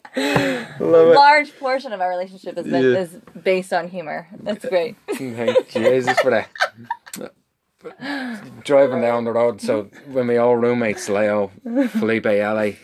[0.79, 2.79] it Large portion of our relationship is, Yeah.
[2.79, 4.27] is based on humor.
[4.41, 4.95] That's great.
[5.15, 6.49] Thank Jesus for that.
[8.63, 11.51] Driving down the road, so when we all roommates Leo,
[11.89, 12.77] Felipe, Ali,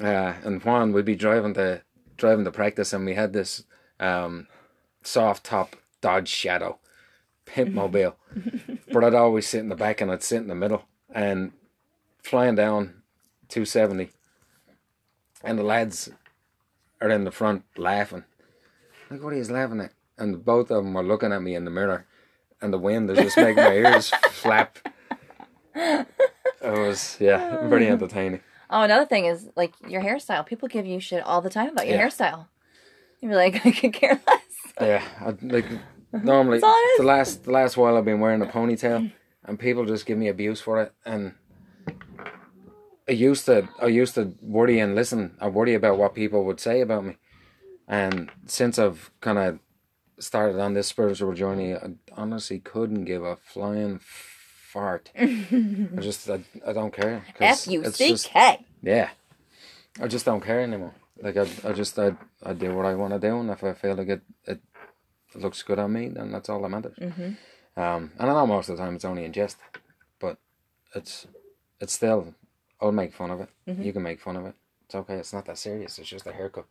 [0.00, 1.82] uh, and Juan, we'd be driving to
[2.16, 3.64] driving to practice, and we had this
[4.00, 4.46] um,
[5.02, 6.78] soft top Dodge Shadow,
[7.44, 8.16] pimp mobile,
[8.92, 11.52] but I'd always sit in the back and I'd sit in the middle, and
[12.22, 13.02] flying down
[13.54, 14.10] two seventy,
[15.44, 16.10] and the lads
[17.00, 18.24] are in the front laughing.
[19.10, 19.92] Like, what are you laughing at?
[20.18, 22.04] And both of them were looking at me in the mirror,
[22.60, 24.78] and the wind is just making my ears flap.
[25.76, 26.06] It
[26.62, 28.40] was, yeah, pretty entertaining.
[28.70, 30.44] Oh, another thing is like your hairstyle.
[30.46, 32.06] People give you shit all the time about your Yeah.
[32.08, 32.46] hairstyle.
[33.20, 34.72] You're like, I could care less.
[34.80, 35.66] Yeah, I, like
[36.12, 36.98] normally That's all it is.
[36.98, 39.12] the last the last while I've been wearing a ponytail,
[39.44, 40.92] and people just give me abuse for it.
[41.04, 41.34] And
[43.08, 45.36] I used to I used to worry and listen.
[45.40, 47.16] I worry about what people would say about me,
[47.86, 49.58] and since I've kind of
[50.18, 55.10] started on this spiritual journey, I honestly couldn't give a flying fart.
[55.14, 57.24] I just I, I don't care.
[57.40, 58.64] F U C K.
[58.82, 59.10] yeah.
[60.00, 60.94] I just don't care anymore.
[61.22, 63.72] Like I, I just I, I do what I want to do, and if I
[63.74, 64.60] feel like it, it
[65.34, 66.96] looks good on me, then that's all that matters.
[66.98, 67.80] Mm-hmm.
[67.80, 69.58] Um, and I know most of the time it's only in jest,
[70.18, 70.38] but
[70.94, 71.26] it's
[71.80, 72.34] it's still
[72.84, 73.48] I'll make fun of it.
[73.68, 73.82] Mm-hmm.
[73.82, 74.54] You can make fun of it.
[74.86, 75.14] It's okay.
[75.14, 75.98] It's not that serious.
[75.98, 76.66] It's just a haircut.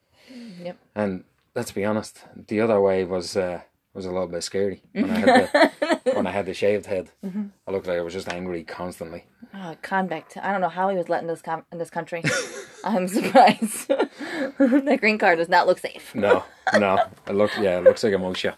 [0.64, 0.78] Yep.
[0.96, 1.24] And
[1.56, 3.62] let's be honest, the other way was uh,
[3.94, 7.10] was a little bit scary when I had the when I had the shaved head.
[7.26, 7.46] Mm-hmm.
[7.68, 9.26] I looked like I was just angry constantly.
[9.56, 10.38] Oh, convict.
[10.38, 12.24] I don't know how he was let in this com- in this country.
[12.86, 13.88] I'm surprised.
[14.58, 16.14] the green card does not look safe.
[16.14, 16.44] No,
[16.78, 17.00] no.
[17.28, 18.54] It looks yeah, it looks like a motion.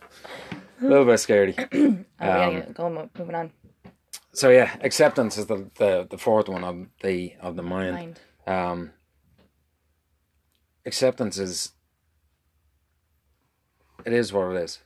[0.82, 1.56] A little bit scary.
[2.18, 3.52] Oh, we gotta Um, go mo- moving on.
[4.36, 7.96] So yeah, acceptance is the, the, the fourth one of the of the mind.
[7.96, 8.20] Mind.
[8.46, 8.92] Um,
[10.86, 11.72] acceptance is
[14.06, 14.80] it is what it is.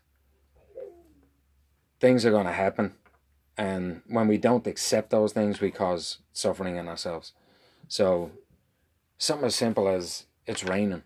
[1.99, 2.93] Things are going to happen,
[3.57, 7.33] and when we don't accept those things, we cause suffering in ourselves.
[7.87, 8.31] So,
[9.17, 11.01] something as simple as it's raining,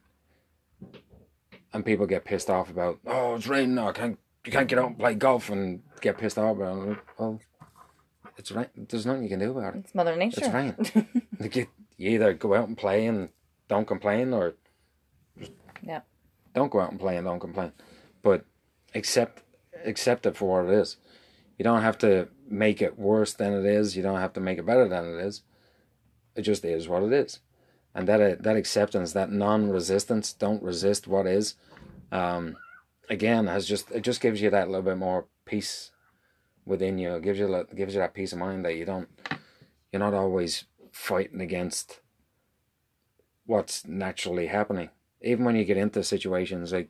[1.72, 4.90] and people get pissed off about, oh, it's raining, I can't, you can't get out
[4.90, 6.98] and play golf, and get pissed off about it.
[7.18, 7.40] Well,
[8.38, 8.70] it's right.
[8.76, 9.80] There's nothing you can do about it.
[9.86, 10.42] It's Mother Nature.
[10.44, 10.76] It's rain.
[11.40, 11.68] Like you,
[11.98, 13.28] you either go out and play and
[13.68, 14.54] don't complain, or
[15.82, 16.02] yeah.
[16.54, 17.74] don't go out and play and don't complain.
[18.22, 18.46] But
[18.96, 19.44] accept
[19.84, 20.98] accept it for what it is.
[21.58, 23.98] You don't have to make it worse than it is.
[23.98, 25.42] You don't have to make it better than it is.
[26.36, 27.40] It just is what it is,
[27.94, 31.56] and that uh, that acceptance, that non-resistance, don't resist what is.
[32.12, 32.58] Um,
[33.10, 35.92] again, has just it just gives you that little bit more peace
[36.66, 37.16] within you.
[37.16, 39.10] It gives you that- gives you that peace of mind that you don't
[39.92, 42.00] you're not always fighting against
[43.46, 44.90] what's naturally happening.
[45.22, 46.90] Even when you get into situations like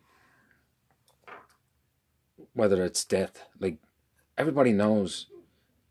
[2.53, 3.77] whether it's death, like
[4.37, 5.27] everybody knows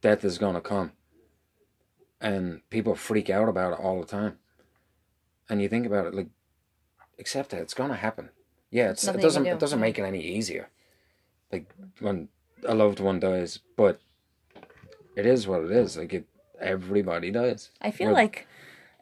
[0.01, 0.93] death is going to come,
[2.21, 4.39] and people freak out about it all the time.
[5.49, 6.29] And you think about it, like
[7.19, 8.31] accept it; it's going to happen.
[8.71, 10.69] Yeah, it's, it Nothing you can doesn't do, it doesn't make it any easier.
[11.51, 12.29] Like when
[12.65, 14.01] a loved one dies, but
[15.17, 15.97] it is what it is.
[15.97, 16.27] Like it,
[16.61, 17.71] everybody dies.
[17.81, 18.47] I feel Well, like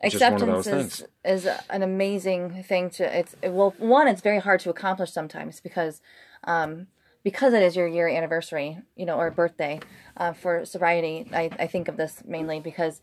[0.03, 4.23] it's just one of acceptance is, is an amazing thing to it's well one it's
[4.23, 6.01] very hard to accomplish sometimes because
[6.44, 6.87] um
[7.23, 9.79] because it is your year anniversary you know or birthday
[10.16, 13.01] uh, for sobriety I, I think of this mainly because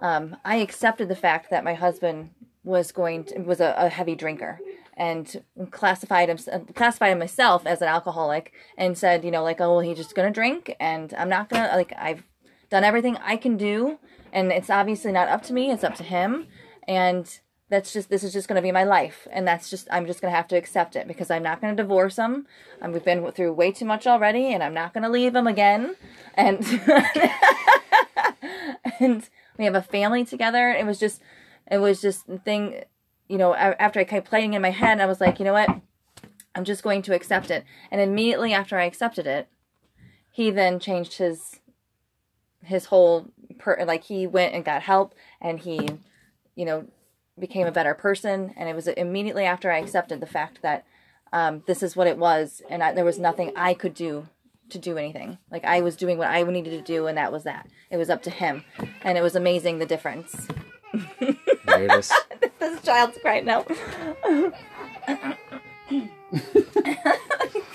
[0.00, 2.30] um, I accepted the fact that my husband
[2.64, 4.60] was going to, was a, a heavy drinker
[4.96, 6.38] and classified him
[6.74, 10.30] classified myself as an alcoholic and said you know like oh well he's just gonna
[10.30, 12.22] drink and I'm not gonna like I've
[12.70, 13.98] done everything I can do
[14.32, 16.46] and it's obviously not up to me it's up to him.
[16.88, 20.20] And that's just this is just to be my life and that's just i'm just
[20.20, 22.46] to have to accept it because i'm not to divorce him.
[22.82, 25.94] Um, we've been through way too much already and i'm not to leave him again.
[26.34, 26.64] And
[29.00, 30.70] and we have a family together.
[30.70, 31.20] It was just
[31.70, 32.82] it was just the thing
[33.30, 35.70] you know after i kept playing in my head i was like you know what?
[36.52, 37.64] I'm just going to accept it.
[37.90, 39.48] And immediately after i accepted it
[40.30, 41.60] he then changed his
[42.64, 45.88] his whole per like he went and got help and he
[46.56, 46.86] you know
[47.38, 48.52] became a better person.
[48.56, 50.84] And it was immediately after i accepted the fact that
[51.32, 54.26] um, this is what it was and I, there was nothing i could do
[54.70, 55.38] to do anything.
[55.52, 57.68] Like i was doing what i needed to do and that was that.
[57.90, 58.64] It was up to him.
[59.02, 60.48] And it was amazing the difference.
[61.20, 62.12] There it is.
[62.60, 63.64] This child's crying now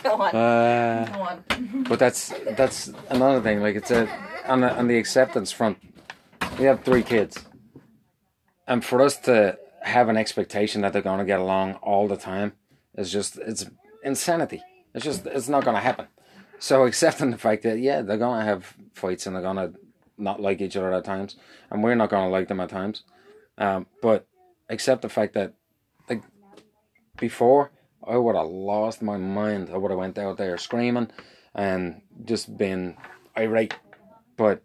[0.03, 1.43] go on Uh, go on
[1.87, 3.61] but that's that's another thing.
[3.61, 4.07] Like it's a
[4.47, 5.77] on the on the acceptance front.
[6.59, 7.43] We have three kids,
[8.67, 12.17] and for us to have an expectation that they're going to get along all the
[12.17, 12.53] time
[12.95, 13.65] is just it's
[14.03, 14.61] insanity.
[14.93, 16.07] It's just it's not going to happen.
[16.59, 19.73] So accepting the fact that yeah they're going to have fights and they're going to
[20.17, 21.35] not like each other at times,
[21.69, 23.03] and we're not going to like them at times,
[23.57, 24.25] um, but
[24.69, 25.53] accept the fact that
[26.09, 26.23] like
[27.17, 27.71] before
[28.07, 29.69] I would have lost my mind.
[29.73, 31.09] I would have went out there screaming
[31.53, 32.97] and just been
[33.37, 33.75] irate.
[34.37, 34.61] But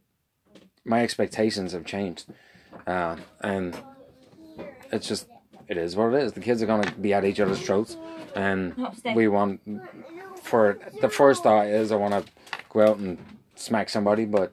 [0.85, 2.27] my expectations have changed,
[2.87, 3.79] uh, and
[4.93, 5.29] it's just
[5.69, 6.33] it is what it is.
[6.33, 7.97] The kids are gonna be at each other's throats,
[8.35, 8.75] and
[9.15, 9.61] we want
[10.43, 12.33] for the first thought is I want to
[12.69, 13.19] go out and
[13.55, 14.53] smack somebody, but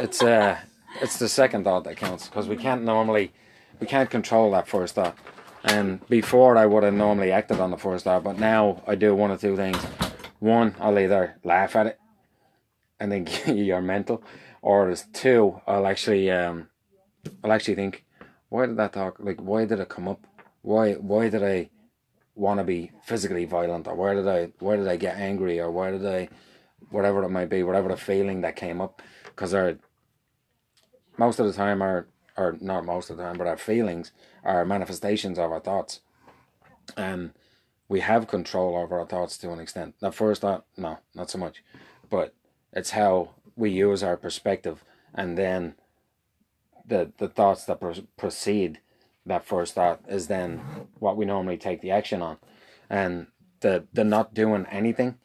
[0.00, 0.58] it's uh
[1.00, 3.32] it's the second thought that counts because we can't normally
[3.80, 5.16] we can't control that first thought.
[5.64, 9.14] And before I would have normally acted on the first thought, but now I do
[9.14, 9.78] one of two things.
[10.40, 12.00] One, I'll either laugh at it
[12.98, 14.22] and think you're mental,
[14.60, 16.68] or there's two, I'll actually um
[17.44, 18.04] I'll actually think,
[18.48, 20.26] why did that talk like why did it come up?
[20.62, 21.70] Why why did I
[22.34, 25.70] want to be physically violent or why did I why did I get angry or
[25.70, 26.28] why did I
[26.90, 29.76] whatever it might be, whatever the feeling that came up because our
[31.18, 32.06] most of the time our
[32.36, 34.12] or not most of the time, but our feelings
[34.44, 36.00] are manifestations of our thoughts.
[36.96, 37.32] And
[37.88, 39.94] we have control over our thoughts to an extent.
[40.02, 41.62] At first thought, no, not so much.
[42.08, 42.34] But
[42.72, 44.82] it's how we use our perspective
[45.14, 45.74] and then
[46.86, 47.80] the the thoughts that
[48.16, 48.80] proceed
[49.24, 50.58] that first thought is then
[50.98, 52.38] what we normally take the action on.
[52.90, 53.28] And
[53.60, 55.18] the the not doing anything,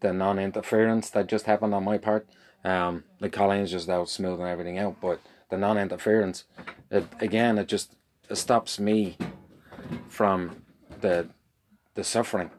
[0.00, 2.28] the non interference that just happened on my part,
[2.64, 5.20] um, like Colleen's just out smoothing everything out, but
[5.50, 6.44] the non interference,
[6.90, 7.94] it, again, it just
[8.28, 9.16] it stops me
[10.08, 10.62] from
[11.00, 11.28] the
[11.94, 12.50] the suffering,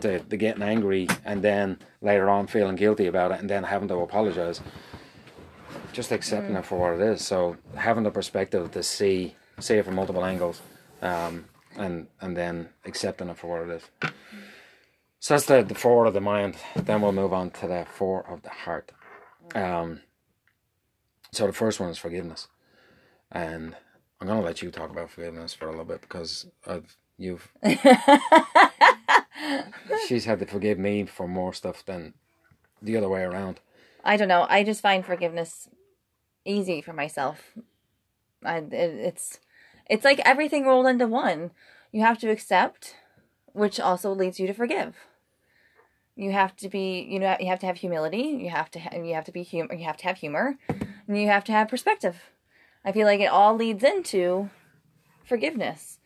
[0.00, 3.88] the the getting angry, and then later on feeling guilty about it, and then having
[3.88, 4.60] to apologize.
[5.92, 7.26] Just accepting it for what it is.
[7.26, 10.60] So having the perspective to see see it from multiple angles,
[11.02, 11.46] um,
[11.76, 14.10] and and then accepting it for what it is.
[15.20, 16.56] So that's the, the four of the mind.
[16.76, 18.92] Then we'll move on to the four of the heart.
[19.54, 20.00] Um,
[21.32, 22.48] so the first one is forgiveness,
[23.30, 23.76] and
[24.20, 27.52] I'm gonna let you talk about forgiveness for a little bit because I've you've
[30.06, 32.14] she's had to forgive me for more stuff than
[32.80, 33.60] the other way around.
[34.04, 34.46] I don't know.
[34.48, 35.68] I just find forgiveness
[36.44, 37.52] easy for myself.
[38.44, 39.40] I it, it's
[39.88, 41.50] it's like everything rolled into one.
[41.92, 42.96] You have to accept,
[43.52, 44.94] which also leads you to forgive.
[46.14, 48.38] You have to be, you know, you have to have humility.
[48.42, 49.72] You have to, ha- you have to be humor.
[49.72, 50.58] You have to have humor,
[51.08, 52.16] and you have to have perspective.
[52.84, 54.50] I feel like it all leads into
[55.24, 55.98] forgiveness.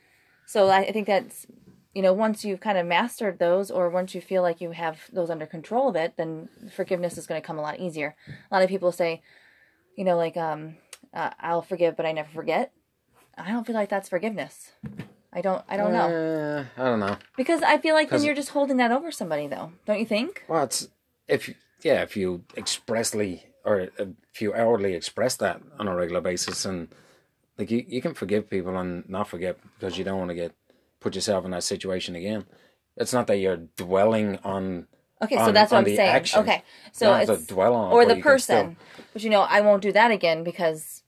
[0.47, 1.47] So I, think that's,
[1.95, 5.01] you know, once you've kind of mastered those, or once you feel like you have
[5.13, 8.17] those under control of it, then forgiveness is going to come a lot easier.
[8.51, 9.23] A lot of people say,
[9.97, 10.77] you know, like, um,
[11.13, 12.73] uh, I'll forgive, but I never forget.
[13.37, 14.73] I don't feel like that's forgiveness.
[15.33, 15.65] I don't.
[15.69, 17.17] I don't know Uh, I don't know.
[17.37, 19.73] because I feel like then you're just holding that over somebody, though.
[19.87, 20.45] Don't you think?
[20.49, 20.89] Well, it's
[21.27, 21.49] if
[21.83, 26.89] yeah, if you expressly or if you outwardly express that on a regular basis, and
[27.59, 30.53] like you, you can forgive people and not forget because you don't want to get
[31.01, 32.45] put yourself in that situation again.
[32.97, 34.87] It's not that you're dwelling on.
[35.23, 36.01] Okay, so that's what I'm saying.
[36.01, 36.41] action.
[36.41, 38.77] Okay, so it's dwell on or but the can still- person,
[39.13, 41.02] but you know, I won't do that again because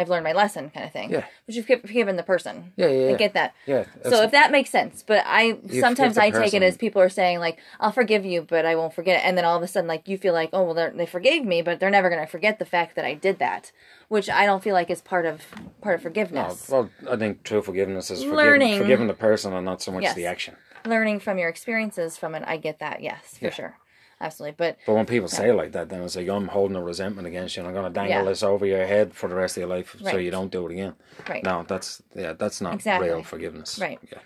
[0.00, 1.10] I've learned my lesson, kind of thing.
[1.10, 1.26] Yeah.
[1.44, 2.72] But you've forgiven the person.
[2.76, 3.54] Yeah, yeah, I get that.
[3.66, 6.62] Yeah, So if that makes sense, but I sometimes I take person.
[6.62, 9.36] it as people are saying like I'll forgive you, but I won't forget it, and
[9.36, 11.80] then all of a sudden like you feel like oh well they're- forgave me, but
[11.80, 13.72] they're never going to forget the fact that I did that,
[14.08, 15.42] which I don't feel like is part of
[15.82, 16.68] part of No, forgiveness.
[16.70, 18.78] well, I think true forgiveness is forgiving, Learning.
[18.78, 20.14] forgiving the person and not so much Yes.
[20.14, 20.56] the action.
[20.86, 23.02] Learning from your experiences from it, I get that.
[23.02, 23.50] Yes, for Yeah.
[23.50, 23.76] sure,
[24.20, 24.54] absolutely.
[24.58, 27.26] But But when people say it like that, then it's like I'm holding a resentment
[27.26, 28.24] against you, and I'm going to dangle Yeah.
[28.24, 30.72] this over your head for the rest of your life, so you don't do it
[30.72, 30.94] again.
[31.28, 31.42] right.
[31.44, 33.08] No, that's yeah, that's not Exactly.
[33.08, 33.78] real forgiveness.
[33.78, 33.98] Right.
[34.10, 34.18] Yeah.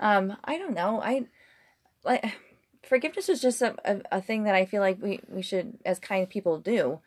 [0.00, 1.00] Um, I don't know.
[1.00, 1.26] I
[2.04, 2.24] like
[2.82, 5.98] forgiveness is just a, a, a thing that I feel like we, we should, as
[5.98, 7.00] kind people, do.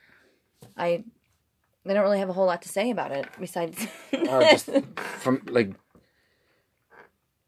[0.77, 1.03] I
[1.87, 3.85] I don't really have a whole lot to say about it besides.
[4.29, 4.69] Or just
[5.19, 5.71] from like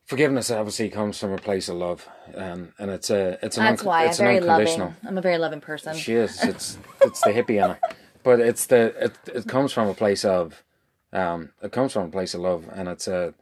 [0.07, 3.81] forgiveness obviously comes from a place of love, um, and it's a it's an That's
[3.81, 4.95] unco- why I'm it's an very loving.
[5.05, 5.95] I'm a very loving person.
[5.95, 6.43] She is.
[6.43, 7.79] It's it's the hippie in her,
[8.23, 10.63] but it's the it it comes from a place of,
[11.13, 13.33] um, it comes from a place of love, and it's a.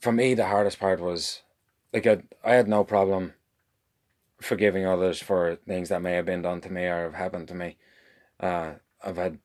[0.00, 1.42] For me, the hardest part was,
[1.92, 3.32] like I I had no problem.
[4.38, 7.54] Forgiving others for things that may have been done to me or have happened to
[7.54, 7.78] me.
[8.38, 9.38] Uh, I've had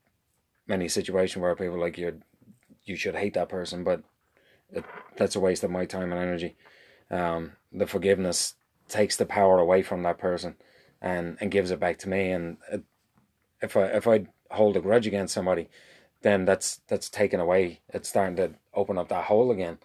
[0.68, 2.22] many situations where people like you,
[2.84, 4.04] you should hate that person, but
[4.72, 4.86] it,
[5.18, 6.56] that's a waste of my time and energy.
[7.10, 8.56] Um, the forgiveness
[8.88, 10.56] takes the power away from that person
[11.02, 12.32] and and gives it back to me.
[12.32, 12.84] And it,
[13.62, 15.70] if I if I hold a grudge against somebody,
[16.22, 17.82] then that's that's taken away.
[17.90, 19.80] It's starting to open up that hole again.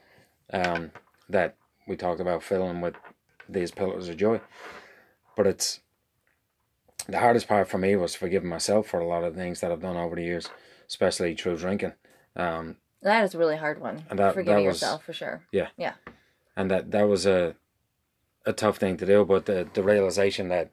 [0.53, 0.93] Um,
[1.29, 1.57] that
[1.89, 2.95] we talked about filling with
[3.49, 4.41] these pillars of joy.
[5.37, 5.81] But it's
[7.09, 9.83] the hardest part for me was forgiving myself for a lot of things that I've
[9.83, 10.49] done over the years,
[10.89, 11.93] especially through drinking.
[12.35, 14.05] Um, That is a really hard one.
[14.11, 15.43] And that- Forgiving that was- yourself for sure.
[15.53, 15.69] Yeah.
[15.77, 15.95] Yeah.
[16.57, 17.55] and that that was a
[18.47, 19.25] a tough thing to do.
[19.25, 20.71] But the the realization that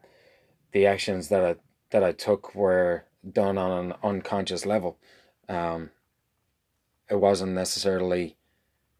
[0.71, 1.55] the actions that I
[1.91, 4.97] that I took were done on an unconscious level,
[5.49, 5.91] um,
[7.09, 8.35] it wasn't necessarily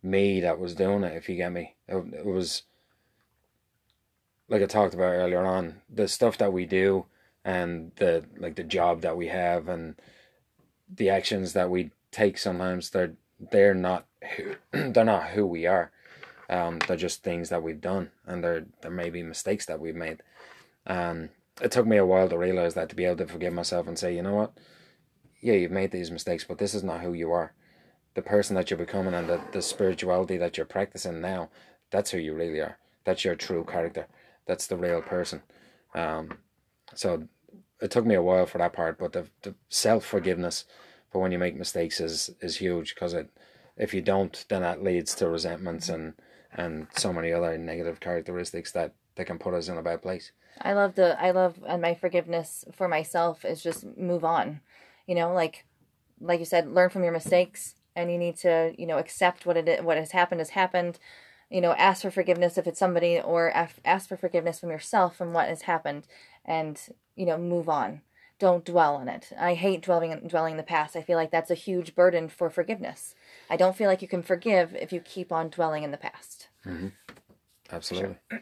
[0.02, 1.16] me that was doing it.
[1.16, 2.64] If you get me, it, it was
[4.50, 7.06] like I talked about earlier on the stuff that we do
[7.46, 9.96] and the like the job that we have and
[10.94, 13.14] the actions that we take sometimes they're
[13.52, 14.06] they're not
[14.38, 14.56] who
[14.92, 15.92] they're not who we are
[16.50, 19.96] um, they're just things that we've done, and there there may be mistakes that we've
[19.96, 20.22] made.
[20.86, 21.30] Um,
[21.62, 23.98] it took me a while to realize that to be able to forgive myself and
[23.98, 24.54] say, you know what,
[25.42, 27.54] yeah, you've made these mistakes, but this is not who you are.
[28.16, 31.50] The person that you're becoming and the, the spirituality that you're practicing now,
[31.90, 32.78] that's who you really are.
[33.06, 34.08] That's your true character.
[34.46, 35.42] That's the real person.
[35.96, 36.38] Um,
[36.94, 37.28] so
[37.82, 40.66] it took me a while for that part, but the, the self forgiveness
[41.14, 43.30] for when you make mistakes is is huge because it
[43.78, 46.14] if you don't, then that leads to resentments and
[46.52, 50.32] and so many other negative characteristics that that can put us in a bad place.
[50.60, 54.62] I love the I love and my forgiveness for myself is just move on.
[55.08, 55.66] You know, like
[56.20, 59.58] like you said, learn from your mistakes and you need to, you know, accept what
[59.58, 60.98] it is, what has happened has happened.
[61.52, 63.52] You know, ask for forgiveness if it's somebody or
[63.86, 66.08] ask for forgiveness from yourself from what has happened
[66.44, 66.82] and,
[67.16, 68.02] you know, move on.
[68.40, 69.32] Don't dwell on it.
[69.38, 70.96] I hate dwelling dwelling in the past.
[70.96, 73.16] I feel like that's a huge burden for forgiveness.
[73.50, 76.48] I don't feel like you can forgive if you keep on dwelling in the past.
[77.72, 78.18] Absolutely.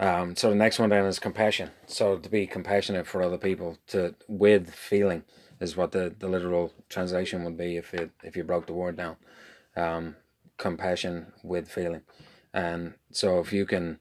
[0.00, 1.70] Um, so the next one then is compassion.
[1.86, 5.22] So to be compassionate for other people, to with feeling
[5.60, 8.96] is what the, the literal translation would be if it if you broke the word
[8.96, 9.16] down.
[9.76, 10.16] Um,
[10.58, 12.02] compassion with feeling,
[12.52, 14.00] and so if you can,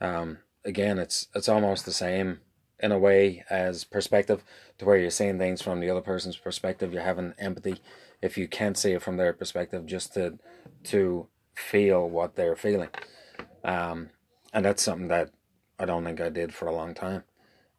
[0.00, 2.40] um, again, it's it's almost the same
[2.82, 4.42] in a way as perspective,
[4.78, 6.92] to where you're seeing things from the other person's perspective.
[6.92, 7.80] You're having empathy.
[8.20, 10.38] If you can't see it from their perspective, just to
[10.84, 12.88] to feel what they're feeling.
[13.64, 14.10] Um,
[14.52, 15.30] and that's something that
[15.78, 17.24] I don't think I did for a long time.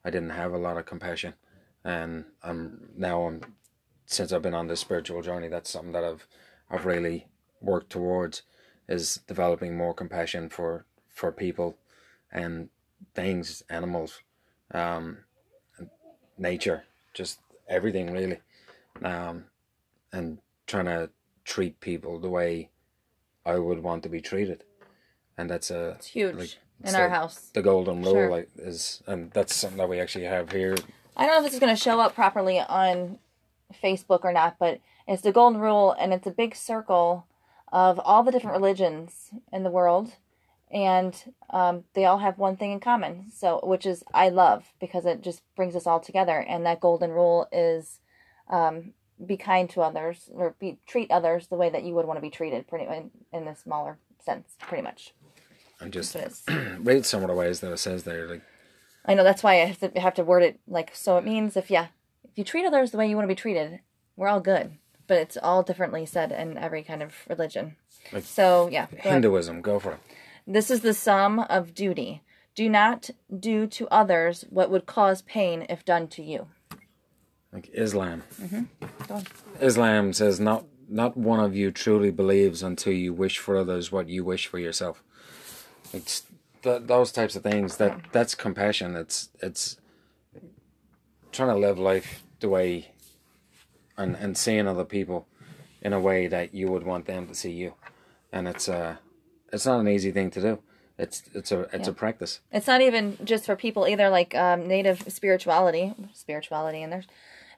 [0.05, 1.33] I didn't have a lot of compassion,
[1.83, 3.41] and I'm now I'm
[4.05, 5.49] since I've been on this spiritual journey.
[5.49, 6.27] That's something that I've
[6.69, 7.27] I've really
[7.61, 8.43] worked towards
[8.87, 11.77] is developing more compassion for for people
[12.31, 12.69] and
[13.13, 14.21] things, animals,
[14.73, 15.17] um,
[16.37, 18.39] nature, just everything really,
[19.03, 19.45] um,
[20.11, 21.09] and trying to
[21.45, 22.69] treat people the way
[23.45, 24.63] I would want to be treated,
[25.37, 27.49] and that's a It's huge Like, in it's our house.
[27.53, 28.31] the golden rule Sure.
[28.31, 30.75] like is and that's something that we actually have here
[31.15, 33.19] I don't know if this is going to show up properly on
[33.83, 37.27] Facebook or not, but it's the golden rule, and it's a big circle
[37.71, 40.13] of all the different religions in the world,
[40.71, 41.15] and
[41.51, 43.31] um, they all have one thing in common.
[43.31, 47.11] So, which is I love because it just brings us all together, and that golden
[47.11, 47.99] rule is
[48.49, 48.93] um,
[49.23, 52.21] be kind to others or be treat others the way that you would want to
[52.21, 55.13] be treated, pretty in, in a smaller sense, pretty much.
[55.79, 56.15] and just
[56.79, 58.41] read some of the ways that it says there like
[59.05, 61.17] I know that's why I have to have to word it like so.
[61.17, 61.87] It means if yeah,
[62.23, 63.79] if you treat others the way you want to be treated,
[64.15, 64.77] we're all good.
[65.05, 67.75] But it's all differently said in every kind of religion.
[68.11, 69.13] Like so yeah, go ahead.
[69.13, 69.99] Hinduism go for it
[70.45, 72.21] this is the sum of duty.
[72.55, 76.47] Do not do to others what would cause pain if done to you.
[77.51, 78.23] like Islam
[79.09, 79.23] on.
[79.61, 84.09] Islam says not not one of you truly believes until you wish for others what
[84.09, 85.03] you wish for yourself
[85.93, 86.23] it's
[86.61, 89.77] th- those types of things that that's compassion it's it's
[91.31, 92.91] trying to live life the way
[93.97, 95.27] and and seeing other people
[95.81, 97.73] in a way that you would want them to see you
[98.31, 98.97] and it's uh
[99.53, 100.59] it's not an easy thing to do
[100.97, 104.67] it's it's a it's a practice It's not even just for people either, like um,
[104.67, 107.03] native spirituality, spirituality in there.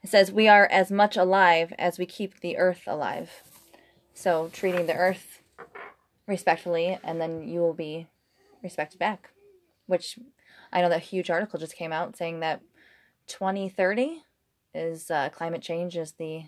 [0.03, 3.43] It says we are as much alive as we keep the earth alive.
[4.13, 5.41] So treating the earth
[6.27, 8.07] respectfully, and then you will be
[8.63, 9.31] respected back.
[9.85, 10.17] Which
[10.71, 12.61] I know that huge article just came out saying that
[13.27, 14.23] 2030
[14.73, 16.45] is uh, climate change is the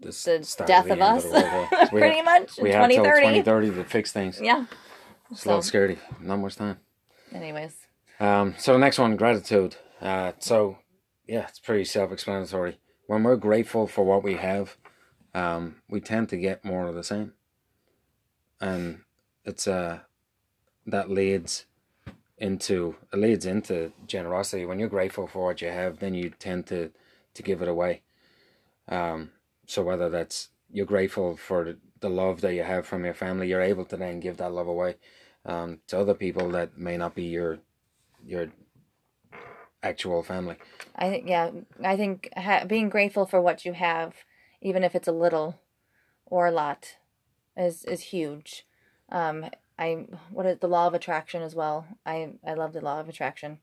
[0.00, 1.88] This the death of us, the world, yeah.
[1.92, 2.58] We pretty have- much.
[2.60, 3.42] we have till 2030.
[3.42, 4.66] 2030 to fix things Yeah.
[5.30, 6.78] it's a little scary not much time
[7.32, 7.74] anyways,
[8.20, 9.76] Um, so the next one, gratitude.
[10.00, 10.78] Uh, so
[11.26, 12.78] yeah, it's pretty self-explanatory.
[13.06, 14.76] When we're grateful for what we have,
[15.34, 17.32] um, we tend to get more of the same,
[18.60, 19.00] and
[19.44, 20.00] it's uh
[20.86, 21.66] that leads
[22.38, 24.64] into it leads into generosity.
[24.66, 26.90] When you're grateful for what you have, then you tend to
[27.34, 28.02] to give it away.
[28.88, 29.30] Um,
[29.66, 33.62] so whether that's you're grateful for the, love that you have from your family, you're
[33.62, 34.96] able to then give that love away
[35.46, 37.58] um, to other people that may not be your
[38.24, 38.48] your
[39.82, 40.56] actual family.
[40.96, 41.50] I think yeah,
[41.82, 44.14] I think ha- being grateful for what you have,
[44.62, 45.60] even if it's a little
[46.26, 46.96] or a lot,
[47.56, 48.66] is is huge.
[49.10, 49.46] Um,
[49.78, 51.86] I what is the law of attraction as well.
[52.06, 53.58] I I love the law of attraction,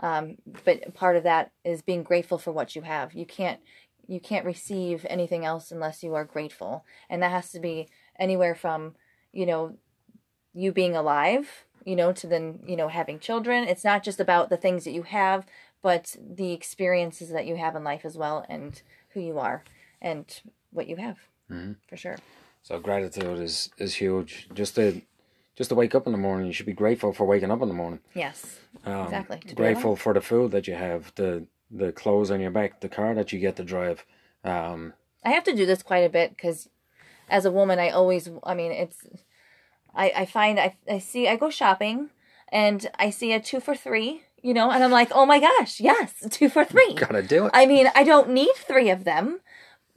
[0.00, 3.14] um, but part of that is being grateful for what you have.
[3.14, 3.60] You can't
[4.08, 7.88] you can't receive anything else unless you are grateful, and that has to be
[8.18, 8.94] anywhere from
[9.32, 9.76] you know
[10.54, 14.48] you being alive you know to then you know having children it's not just about
[14.48, 15.46] the things that you have
[15.82, 19.62] but the experiences that you have in life as well and who you are
[20.02, 20.40] and
[20.72, 21.18] what you have
[21.50, 21.76] Mhm.
[21.88, 22.16] for sure
[22.62, 24.48] So gratitude is is huge.
[24.52, 25.00] Just to
[25.54, 27.68] just to wake up in the morning, you should be grateful for waking up in
[27.68, 28.00] the morning.
[28.14, 32.40] yes Um, Exactly, to Grateful for the food that you have, the the clothes on
[32.40, 34.04] your back, the car that you get to drive.
[34.44, 34.94] Um,
[35.24, 36.68] i have to do this quite a bit because
[37.28, 38.98] as a woman i always i mean it's
[39.94, 42.10] i i find i i see i go shopping
[42.50, 45.80] and i see a two for three you know and i'm like oh my gosh
[45.80, 47.50] yes two for three gotta do it.
[47.52, 49.40] I mean, I don't need three of them.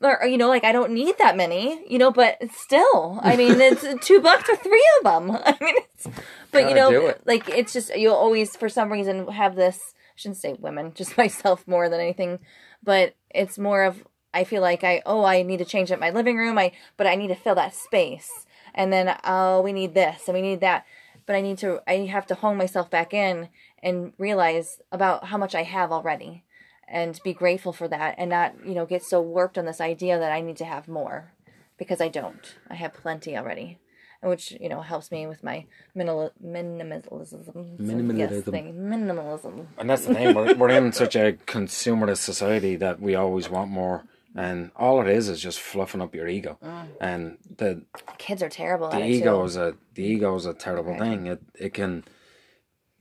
[0.03, 3.61] Or, you know, like I don't need that many, you know, but still, I mean,
[3.69, 5.29] it's two bucks for three of them.
[5.45, 6.07] I mean, it's,
[6.51, 7.21] but you Gotta do know, it.
[7.27, 11.67] like it's just, you'll always, for some reason, have this, shouldn't say women, just myself
[11.67, 12.39] more than anything,
[12.83, 14.03] but it's more of,
[14.33, 16.57] I feel like I, oh, I need to change up my living room.
[16.57, 18.45] I, but I need to fill that space.
[18.73, 20.85] And then, oh, we need this and we need that.
[21.25, 23.49] But I need to, I have to hone myself back in
[23.83, 26.45] and realize about how much I have already
[26.91, 30.19] and be grateful for that and not you know get so worked on this idea
[30.19, 31.31] that i need to have more
[31.77, 33.79] because i don't i have plenty already
[34.21, 35.65] which you know helps me with my
[35.95, 38.17] minimal, minimalism Minimalism.
[38.17, 38.73] yes, thing.
[38.75, 40.35] minimalism And that's the thing.
[40.35, 44.03] We're, we're in such a consumerist society that we always want more.
[44.33, 46.57] And all it is is just fluffing up your ego.
[47.01, 47.83] And the
[48.17, 49.45] kids are terrible the at ego too.
[49.45, 50.99] is a the ego is a terrible Right.
[51.01, 51.27] thing.
[51.27, 52.05] It it can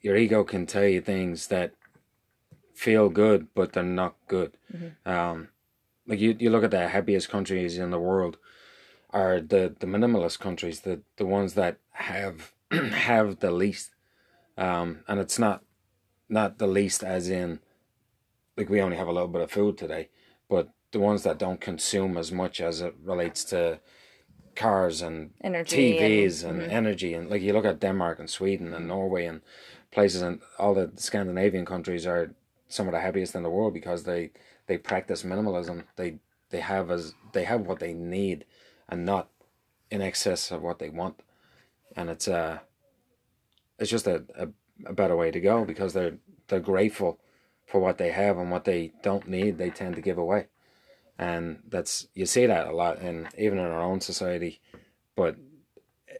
[0.01, 1.73] your ego can tell you things that
[2.75, 4.57] feel good, but they're not good.
[4.75, 5.09] Mm-hmm.
[5.09, 5.49] Um,
[6.07, 8.39] like you, you look at the happiest countries in the world
[9.13, 13.91] are the, the minimalist countries, the the ones that have have the least.
[14.57, 15.63] Um, and it's not
[16.29, 17.61] not the least as in
[18.57, 20.09] like we only have a little bit of food today,
[20.49, 23.81] but the ones that don't consume as much as it relates to
[24.57, 28.75] cars and Energy TVs and- and, energy and like you look at Denmark and Sweden
[28.75, 29.41] and Norway and
[29.93, 32.35] places and all the Scandinavian countries are
[32.69, 34.31] some of the happiest in the world because they
[34.67, 35.85] they practice minimalism.
[35.97, 36.19] They
[36.51, 38.45] they have as they have what they need
[38.91, 39.29] and not
[39.91, 41.21] in excess of what they want.
[41.97, 42.59] And it's uh
[43.79, 44.49] it's just a, a,
[44.87, 46.19] a better way to go because they're
[46.49, 47.21] they're grateful
[47.67, 50.49] for what they have and what they don't need they tend to give away.
[51.19, 54.61] And that's you see that a lot in even in our own society.
[55.17, 55.37] But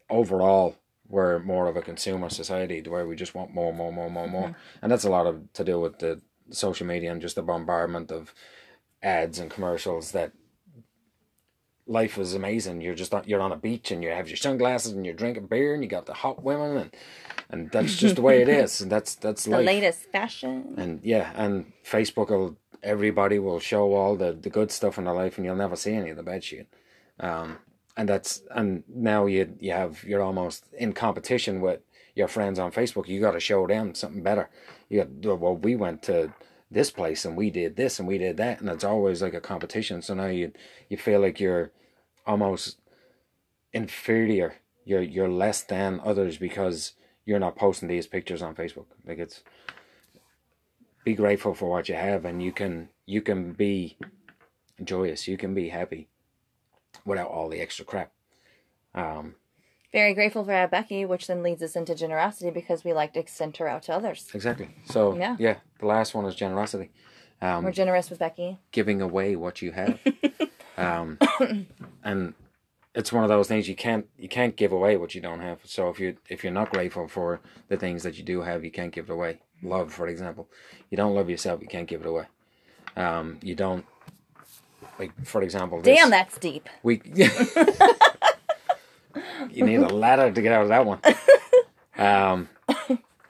[0.09, 0.77] overall
[1.09, 4.57] we're more of a consumer society where we just want more, more, more, more, more.
[4.81, 8.13] And that's a lot of to do with the social media and just the bombardment
[8.13, 8.33] of
[9.03, 10.33] ads and commercials that
[11.91, 12.81] life is amazing.
[12.81, 15.47] You're just on, you're on a beach and you have your sunglasses and you're drinking
[15.47, 16.97] beer and you got the hot women and
[17.51, 18.81] and that's just the way it is.
[18.81, 19.67] And that's that's the life.
[19.67, 24.97] latest fashion And yeah, and Facebook will everybody will show all the, the good stuff
[24.99, 26.69] in their life and you'll never see any of the bad shit.
[27.19, 27.59] Um
[27.97, 31.81] and that's and now you you have you're almost in competition with
[32.15, 33.09] your friends on Facebook.
[33.09, 34.49] You gotta show them something better.
[34.89, 36.33] You got well we went to
[36.71, 39.41] this place and we did this and we did that and it's always like a
[39.41, 40.03] competition.
[40.03, 40.53] So now you
[40.89, 41.73] you feel like you're
[42.27, 42.79] almost
[43.73, 44.55] inferior.
[44.85, 46.93] You're you're less than others because
[47.25, 48.87] you're not posting these pictures on Facebook.
[49.07, 49.43] Like it's
[51.05, 53.97] be grateful for what you have and you can you can be
[54.83, 55.29] joyous.
[55.29, 56.09] You can be happy
[57.05, 58.13] without all the extra crap.
[58.95, 59.35] Um
[59.93, 63.21] very grateful for that becky which then leads us into generosity because we like to
[63.21, 64.29] extend her out to others.
[64.35, 64.71] Exactly.
[64.87, 65.37] So Yeah.
[65.39, 66.91] yeah the last one is generosity.
[67.43, 68.59] Um we're generous with becky.
[68.73, 69.99] giving away what you have
[70.81, 71.19] um
[72.05, 72.35] and
[72.95, 75.59] it's one of those things you can't you can't give away what you don't have.
[75.65, 78.71] So if you if you're not grateful for the things that you do have you
[78.71, 79.41] can't give it away.
[79.63, 80.49] Love for example.
[80.91, 82.25] You don't love yourself you can't give it away.
[82.97, 83.85] Um you don't
[84.99, 86.69] like for example this- damn that's deep.
[86.83, 87.01] We
[89.51, 91.01] you need a ladder to get out of that one.
[91.99, 92.49] Um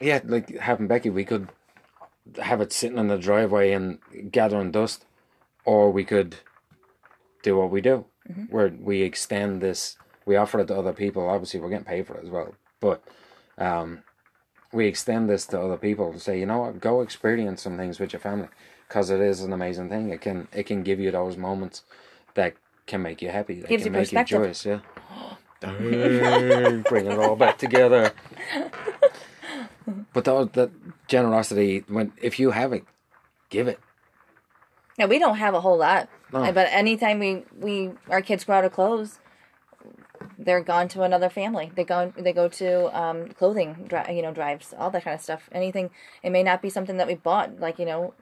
[0.01, 1.49] yeah like having becky we could
[2.41, 3.99] have it sitting in the driveway and
[4.31, 5.05] gathering dust
[5.65, 6.37] or we could
[7.43, 8.05] do what we do.
[8.49, 11.29] Where we extend this we offer it to other people.
[11.29, 12.55] Obviously we're getting paid for it as well.
[12.81, 13.03] But
[13.59, 14.03] um
[14.73, 16.81] we extend this to other people and say you know what?
[16.81, 18.49] Go experience some things with your family.
[18.89, 20.11] Because it is an amazing thing.
[20.11, 21.83] It can it can give you those moments
[22.35, 22.55] that
[22.87, 24.81] can make you happy that Gives can you make you joyous yeah.
[25.61, 28.13] Bring it all back together.
[30.13, 30.71] But that, that
[31.09, 32.85] generosity when if you have it
[33.49, 33.81] give it.
[34.99, 36.53] Now we don't have a whole lot, No.
[36.53, 39.19] but anytime we we our kids grow out of clothes,
[40.39, 41.71] they're gone to another family.
[41.75, 45.21] They go they go to um, clothing dri- you know drives, all that kind of
[45.21, 45.49] stuff.
[45.53, 45.91] Anything
[46.23, 48.15] it may not be something that we bought, like you know,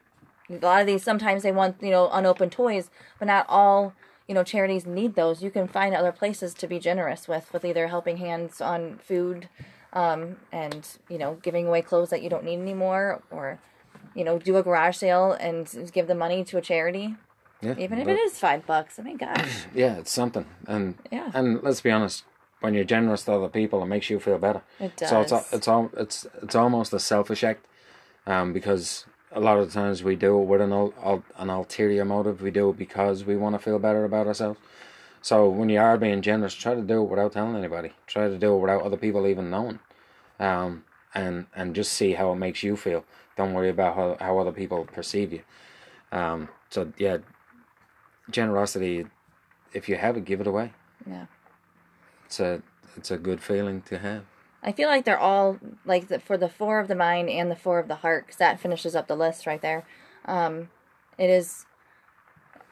[0.50, 3.94] a lot of these sometimes they want you know unopened toys, but not all
[4.26, 5.42] you know charities need those.
[5.42, 9.48] You can find other places to be generous with, with either helping hands on food,
[9.92, 13.60] um, and you know giving away clothes that you don't need anymore, or
[14.14, 17.14] you know, do a garage sale and give the money to a charity,
[17.60, 18.98] yeah even if but- it is five bucks.
[18.98, 20.46] I mean, gosh, yeah it's something.
[20.66, 21.30] And Yeah.
[21.34, 22.24] and let's be honest
[22.60, 24.62] when you're generous to other people it makes you feel better.
[24.80, 25.08] It does.
[25.10, 27.64] so it's it's all it's it's almost a selfish act
[28.26, 32.40] um because a lot of the times we do it with an an ulterior motive.
[32.42, 34.58] We do it because we want to feel better about ourselves.
[35.20, 37.92] So when you are being generous try to do it without telling anybody.
[38.06, 39.80] Try to do it without other people even knowing.
[40.40, 40.84] Um
[41.14, 43.04] and and just see how it makes you feel.
[43.36, 45.42] Don't worry about how, how other people perceive you.
[46.12, 47.18] Um so yeah
[48.30, 49.06] generosity
[49.72, 50.72] if you have it give it away
[51.06, 51.26] yeah.
[52.26, 52.62] it's a
[52.96, 54.24] it's a good feeling to have.
[54.62, 57.56] I feel like they're all like the, for the four of the mind and the
[57.56, 59.84] four of the heart, because that finishes up the list right there.
[60.24, 60.68] Um,
[61.16, 61.64] it is,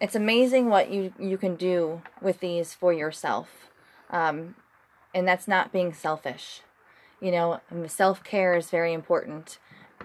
[0.01, 3.71] it's amazing what you you can do with these for yourself,
[4.11, 4.57] um,
[5.15, 6.63] and that's not being selfish.
[7.21, 9.59] You know, self care is very important,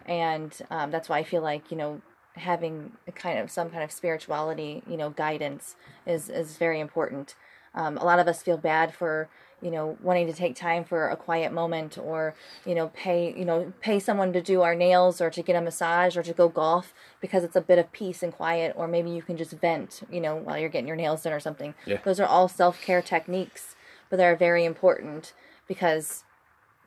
[0.06, 2.02] and um, that's why I feel like you know
[2.36, 5.75] having a kind of some kind of spirituality, you know, guidance
[6.05, 7.36] is is very important.
[7.73, 9.29] Um, a lot of us feel bad for
[9.61, 12.34] you know wanting to take time for a quiet moment or
[12.65, 15.61] you know pay you know pay someone to do our nails or to get a
[15.61, 19.11] massage or to go golf because it's a bit of peace and quiet or maybe
[19.11, 21.99] you can just vent you know while you're getting your nails done or something Yeah.
[22.03, 23.75] those are all self-care techniques
[24.09, 25.34] but they're very important
[25.67, 26.23] because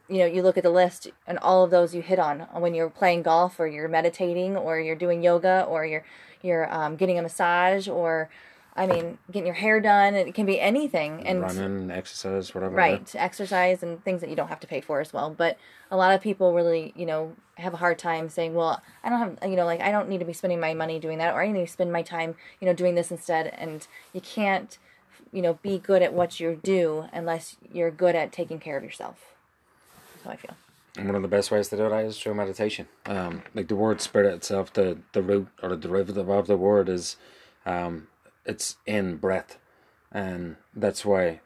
[0.08, 2.74] you know you look at the list and all of those you hit on when
[2.74, 6.04] you're playing golf or you're meditating or you're doing yoga or you're
[6.42, 8.28] you're um, getting a massage or
[8.76, 11.26] i mean getting your hair done it can be anything.
[11.26, 12.74] And Running, exercise, whatever.
[12.74, 15.30] right exercise and things that you don't have to pay for as well.
[15.30, 15.56] But
[15.90, 19.20] a lot of people really you know have a hard time saying well i don't
[19.20, 21.40] have you know like i don't need to be spending my money doing that or
[21.40, 23.46] i need to spend my time you know doing this instead.
[23.56, 24.76] And you can't
[25.32, 28.84] you know be good at what you do unless you're good at taking care of
[28.84, 29.33] yourself
[30.24, 30.56] how i feel
[30.96, 32.88] And one of the best ways to do that is through meditation.
[33.06, 36.88] Um, like the word spirit itself, the, the root or the derivative of the word
[36.88, 37.16] is,
[37.66, 38.08] um,
[38.46, 39.58] it's in breath,
[40.12, 41.40] and that's why.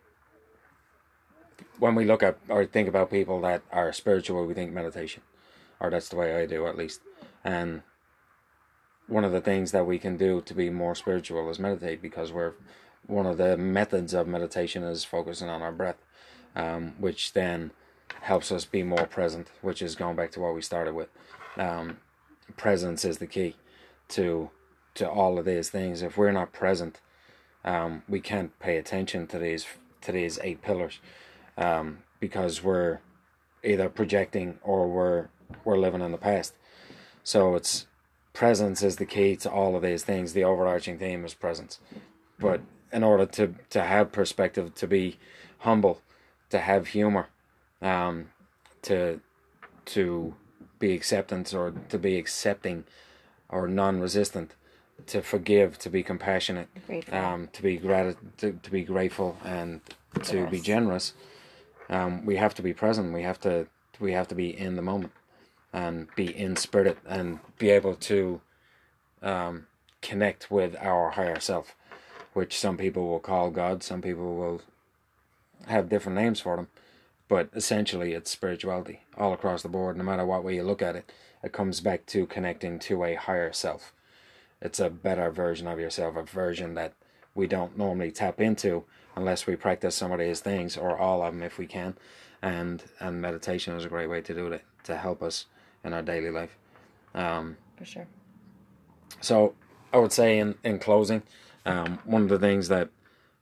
[1.79, 5.23] When we look at or think about people that are spiritual, we think meditation,
[5.81, 7.01] or that's the way I do at least.
[7.45, 7.83] And
[9.09, 12.33] one of the things that we can do to be more spiritual is meditate because
[12.33, 12.55] we're
[13.07, 15.99] one of the methods of meditation is focusing on our breath,
[16.57, 17.71] um, which then
[18.23, 21.09] helps us be more present, which is going back to what we started with.
[21.57, 21.99] Um,
[22.57, 23.57] presence is the key
[24.09, 24.51] to
[24.95, 26.03] to all of these things.
[26.03, 27.01] If we're not present,
[27.65, 29.67] um, we can't pay attention to these
[30.03, 30.99] to these eight pillars
[31.57, 32.99] um, because we're
[33.63, 35.29] either projecting or we're
[35.65, 36.55] we're living in the past.
[37.23, 37.87] So it's
[38.33, 40.33] presence is the key to all of these things.
[40.33, 41.81] The overarching theme is presence,
[42.39, 42.61] but
[42.93, 45.19] in order to to have perspective, to be
[45.59, 46.01] humble,
[46.51, 47.29] to have humor,
[47.83, 48.29] um,
[48.83, 49.21] to
[49.87, 50.35] to
[50.79, 52.85] be acceptance or to be accepting
[53.49, 54.55] or non-resistant,
[55.07, 56.69] to forgive, to be compassionate,
[57.13, 59.81] um, to be grat- to, to be grateful, and
[60.25, 61.15] to be generous.
[61.89, 63.13] Um, we have to be present.
[63.15, 63.67] We have to
[64.01, 65.13] we have to be in the moment
[65.73, 68.41] and be in spirit and be able to
[69.23, 69.67] um,
[70.03, 71.75] connect with our higher self,
[72.35, 73.83] which some people will call God.
[73.83, 74.63] Some people will
[75.67, 76.69] have different names for them
[77.29, 79.97] but essentially it's spirituality all across the board.
[79.97, 81.13] No matter what way you look at it
[81.43, 83.93] it comes back to connecting to a higher self.
[84.61, 86.95] It's a better version of yourself a version that
[87.35, 91.33] we don't normally tap into unless we practice some of these things or all of
[91.33, 91.97] them if we can.
[92.43, 95.47] And and meditation is a great way to do it to help us
[95.85, 96.57] in our daily life.
[97.15, 98.07] Um, for sure.
[99.21, 99.55] so
[99.93, 101.23] I would say in, in closing,
[101.65, 102.91] um, one of the things that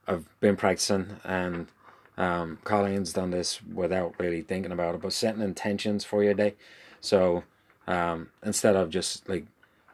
[0.07, 1.67] I've been practicing and
[2.17, 6.55] um, Colleen's done this without really thinking about it, but setting intentions for your day.
[7.01, 7.45] So
[7.87, 9.47] um, instead of just like,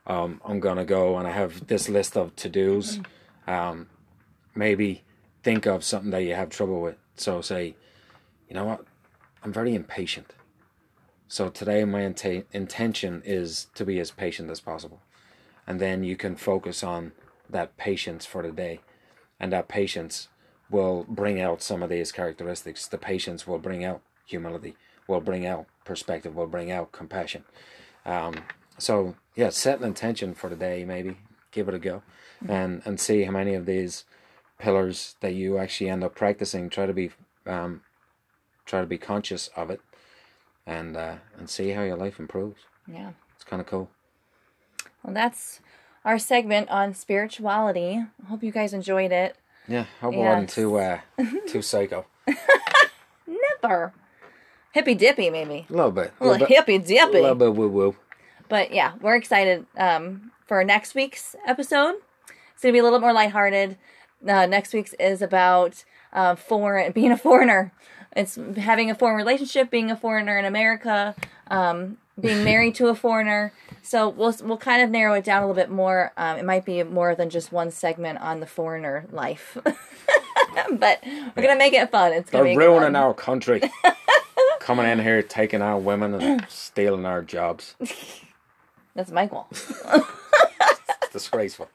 [0.07, 3.01] um, I'm gonna go and I have this list of to dos,
[3.47, 3.89] um,
[4.55, 5.03] maybe
[5.43, 6.97] think of something that you have trouble with.
[7.17, 7.75] So say,
[8.49, 8.85] you know what,
[9.43, 10.33] I'm very impatient.
[11.29, 15.01] So today my inta- intention is to be as patient as possible
[15.67, 17.13] and then you can focus on
[17.49, 18.81] that patience for the day
[19.39, 20.29] and that patience
[20.73, 22.89] will bring out some of these characteristics.
[22.89, 24.75] The patience will bring out humility
[25.07, 27.45] will bring out perspective will bring out compassion.
[28.05, 28.35] Um,
[28.79, 31.17] so yeah set an intention for the day maybe.
[31.51, 32.03] Give it a go.
[32.49, 34.05] And and see how many of these
[34.59, 37.11] pillars that you actually end up practicing try to be
[37.47, 37.83] um,
[38.65, 39.81] try to be conscious of it.
[40.67, 42.63] And uh, and see how your life improves.
[42.87, 43.13] Yeah.
[43.35, 43.91] It's kind of cool.
[45.03, 45.61] Well that's
[46.05, 48.05] our segment on spirituality.
[48.25, 49.37] I hope you guys enjoyed it
[49.69, 50.55] Yeah, it wasn't Yes.
[50.55, 50.99] too uh,
[51.47, 52.07] too psycho.
[53.63, 53.93] never
[54.73, 57.69] hippy dippy maybe A little bit, a little bit, hippy a dippy little bit woo
[57.69, 57.97] woo.
[58.49, 61.95] But yeah, we're excited um, for next week's episode.
[62.55, 63.79] It's gonna be a little more lighthearted.
[64.27, 67.73] Uh, next week's is about uh, foreign being a foreigner.
[68.15, 71.15] It's having a foreign relationship, being a foreigner in America,
[71.51, 73.53] um, being married to a foreigner.
[73.83, 76.13] So we'll we'll kind of narrow it down a little bit more.
[76.17, 79.59] Um, it might be more than just one segment on the foreigner life.
[80.73, 82.13] but we're gonna make it fun.
[82.13, 82.97] It's They're gonna be ruining fun.
[82.97, 83.61] our country.
[84.61, 87.75] Coming in here, taking our women and stealing our jobs.
[88.95, 89.49] That's Michael.
[89.51, 90.07] It's
[91.13, 91.69] disgraceful.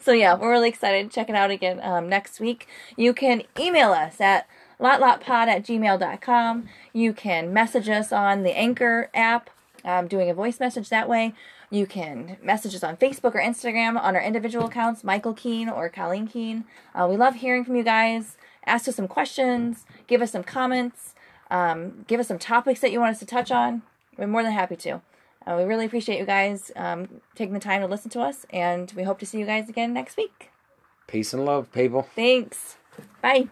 [0.00, 1.10] So yeah, we're really excited.
[1.10, 2.66] Check it out again um, next week.
[2.96, 4.46] You can email us at
[4.80, 6.68] lotlotpod at gmail.com.
[6.92, 9.50] You can message us on the Anchor app,
[9.84, 11.34] um, doing a voice message that way.
[11.70, 15.88] You can message us on Facebook or Instagram on our individual accounts, Michael Keen or
[15.88, 16.64] Colleen Keen.
[16.94, 18.36] Uh, we love hearing from you guys.
[18.66, 21.14] Ask us some questions, give us some comments,
[21.50, 23.82] um, give us some topics that you want us to touch on.
[24.16, 25.00] We're more than happy to.
[25.46, 28.92] Uh, we really appreciate you guys um, taking the time to listen to us, and
[28.94, 30.50] we hope to see you guys again next week.
[31.06, 32.08] Peace and love, people.
[32.14, 32.76] Thanks.
[33.22, 33.50] Bye.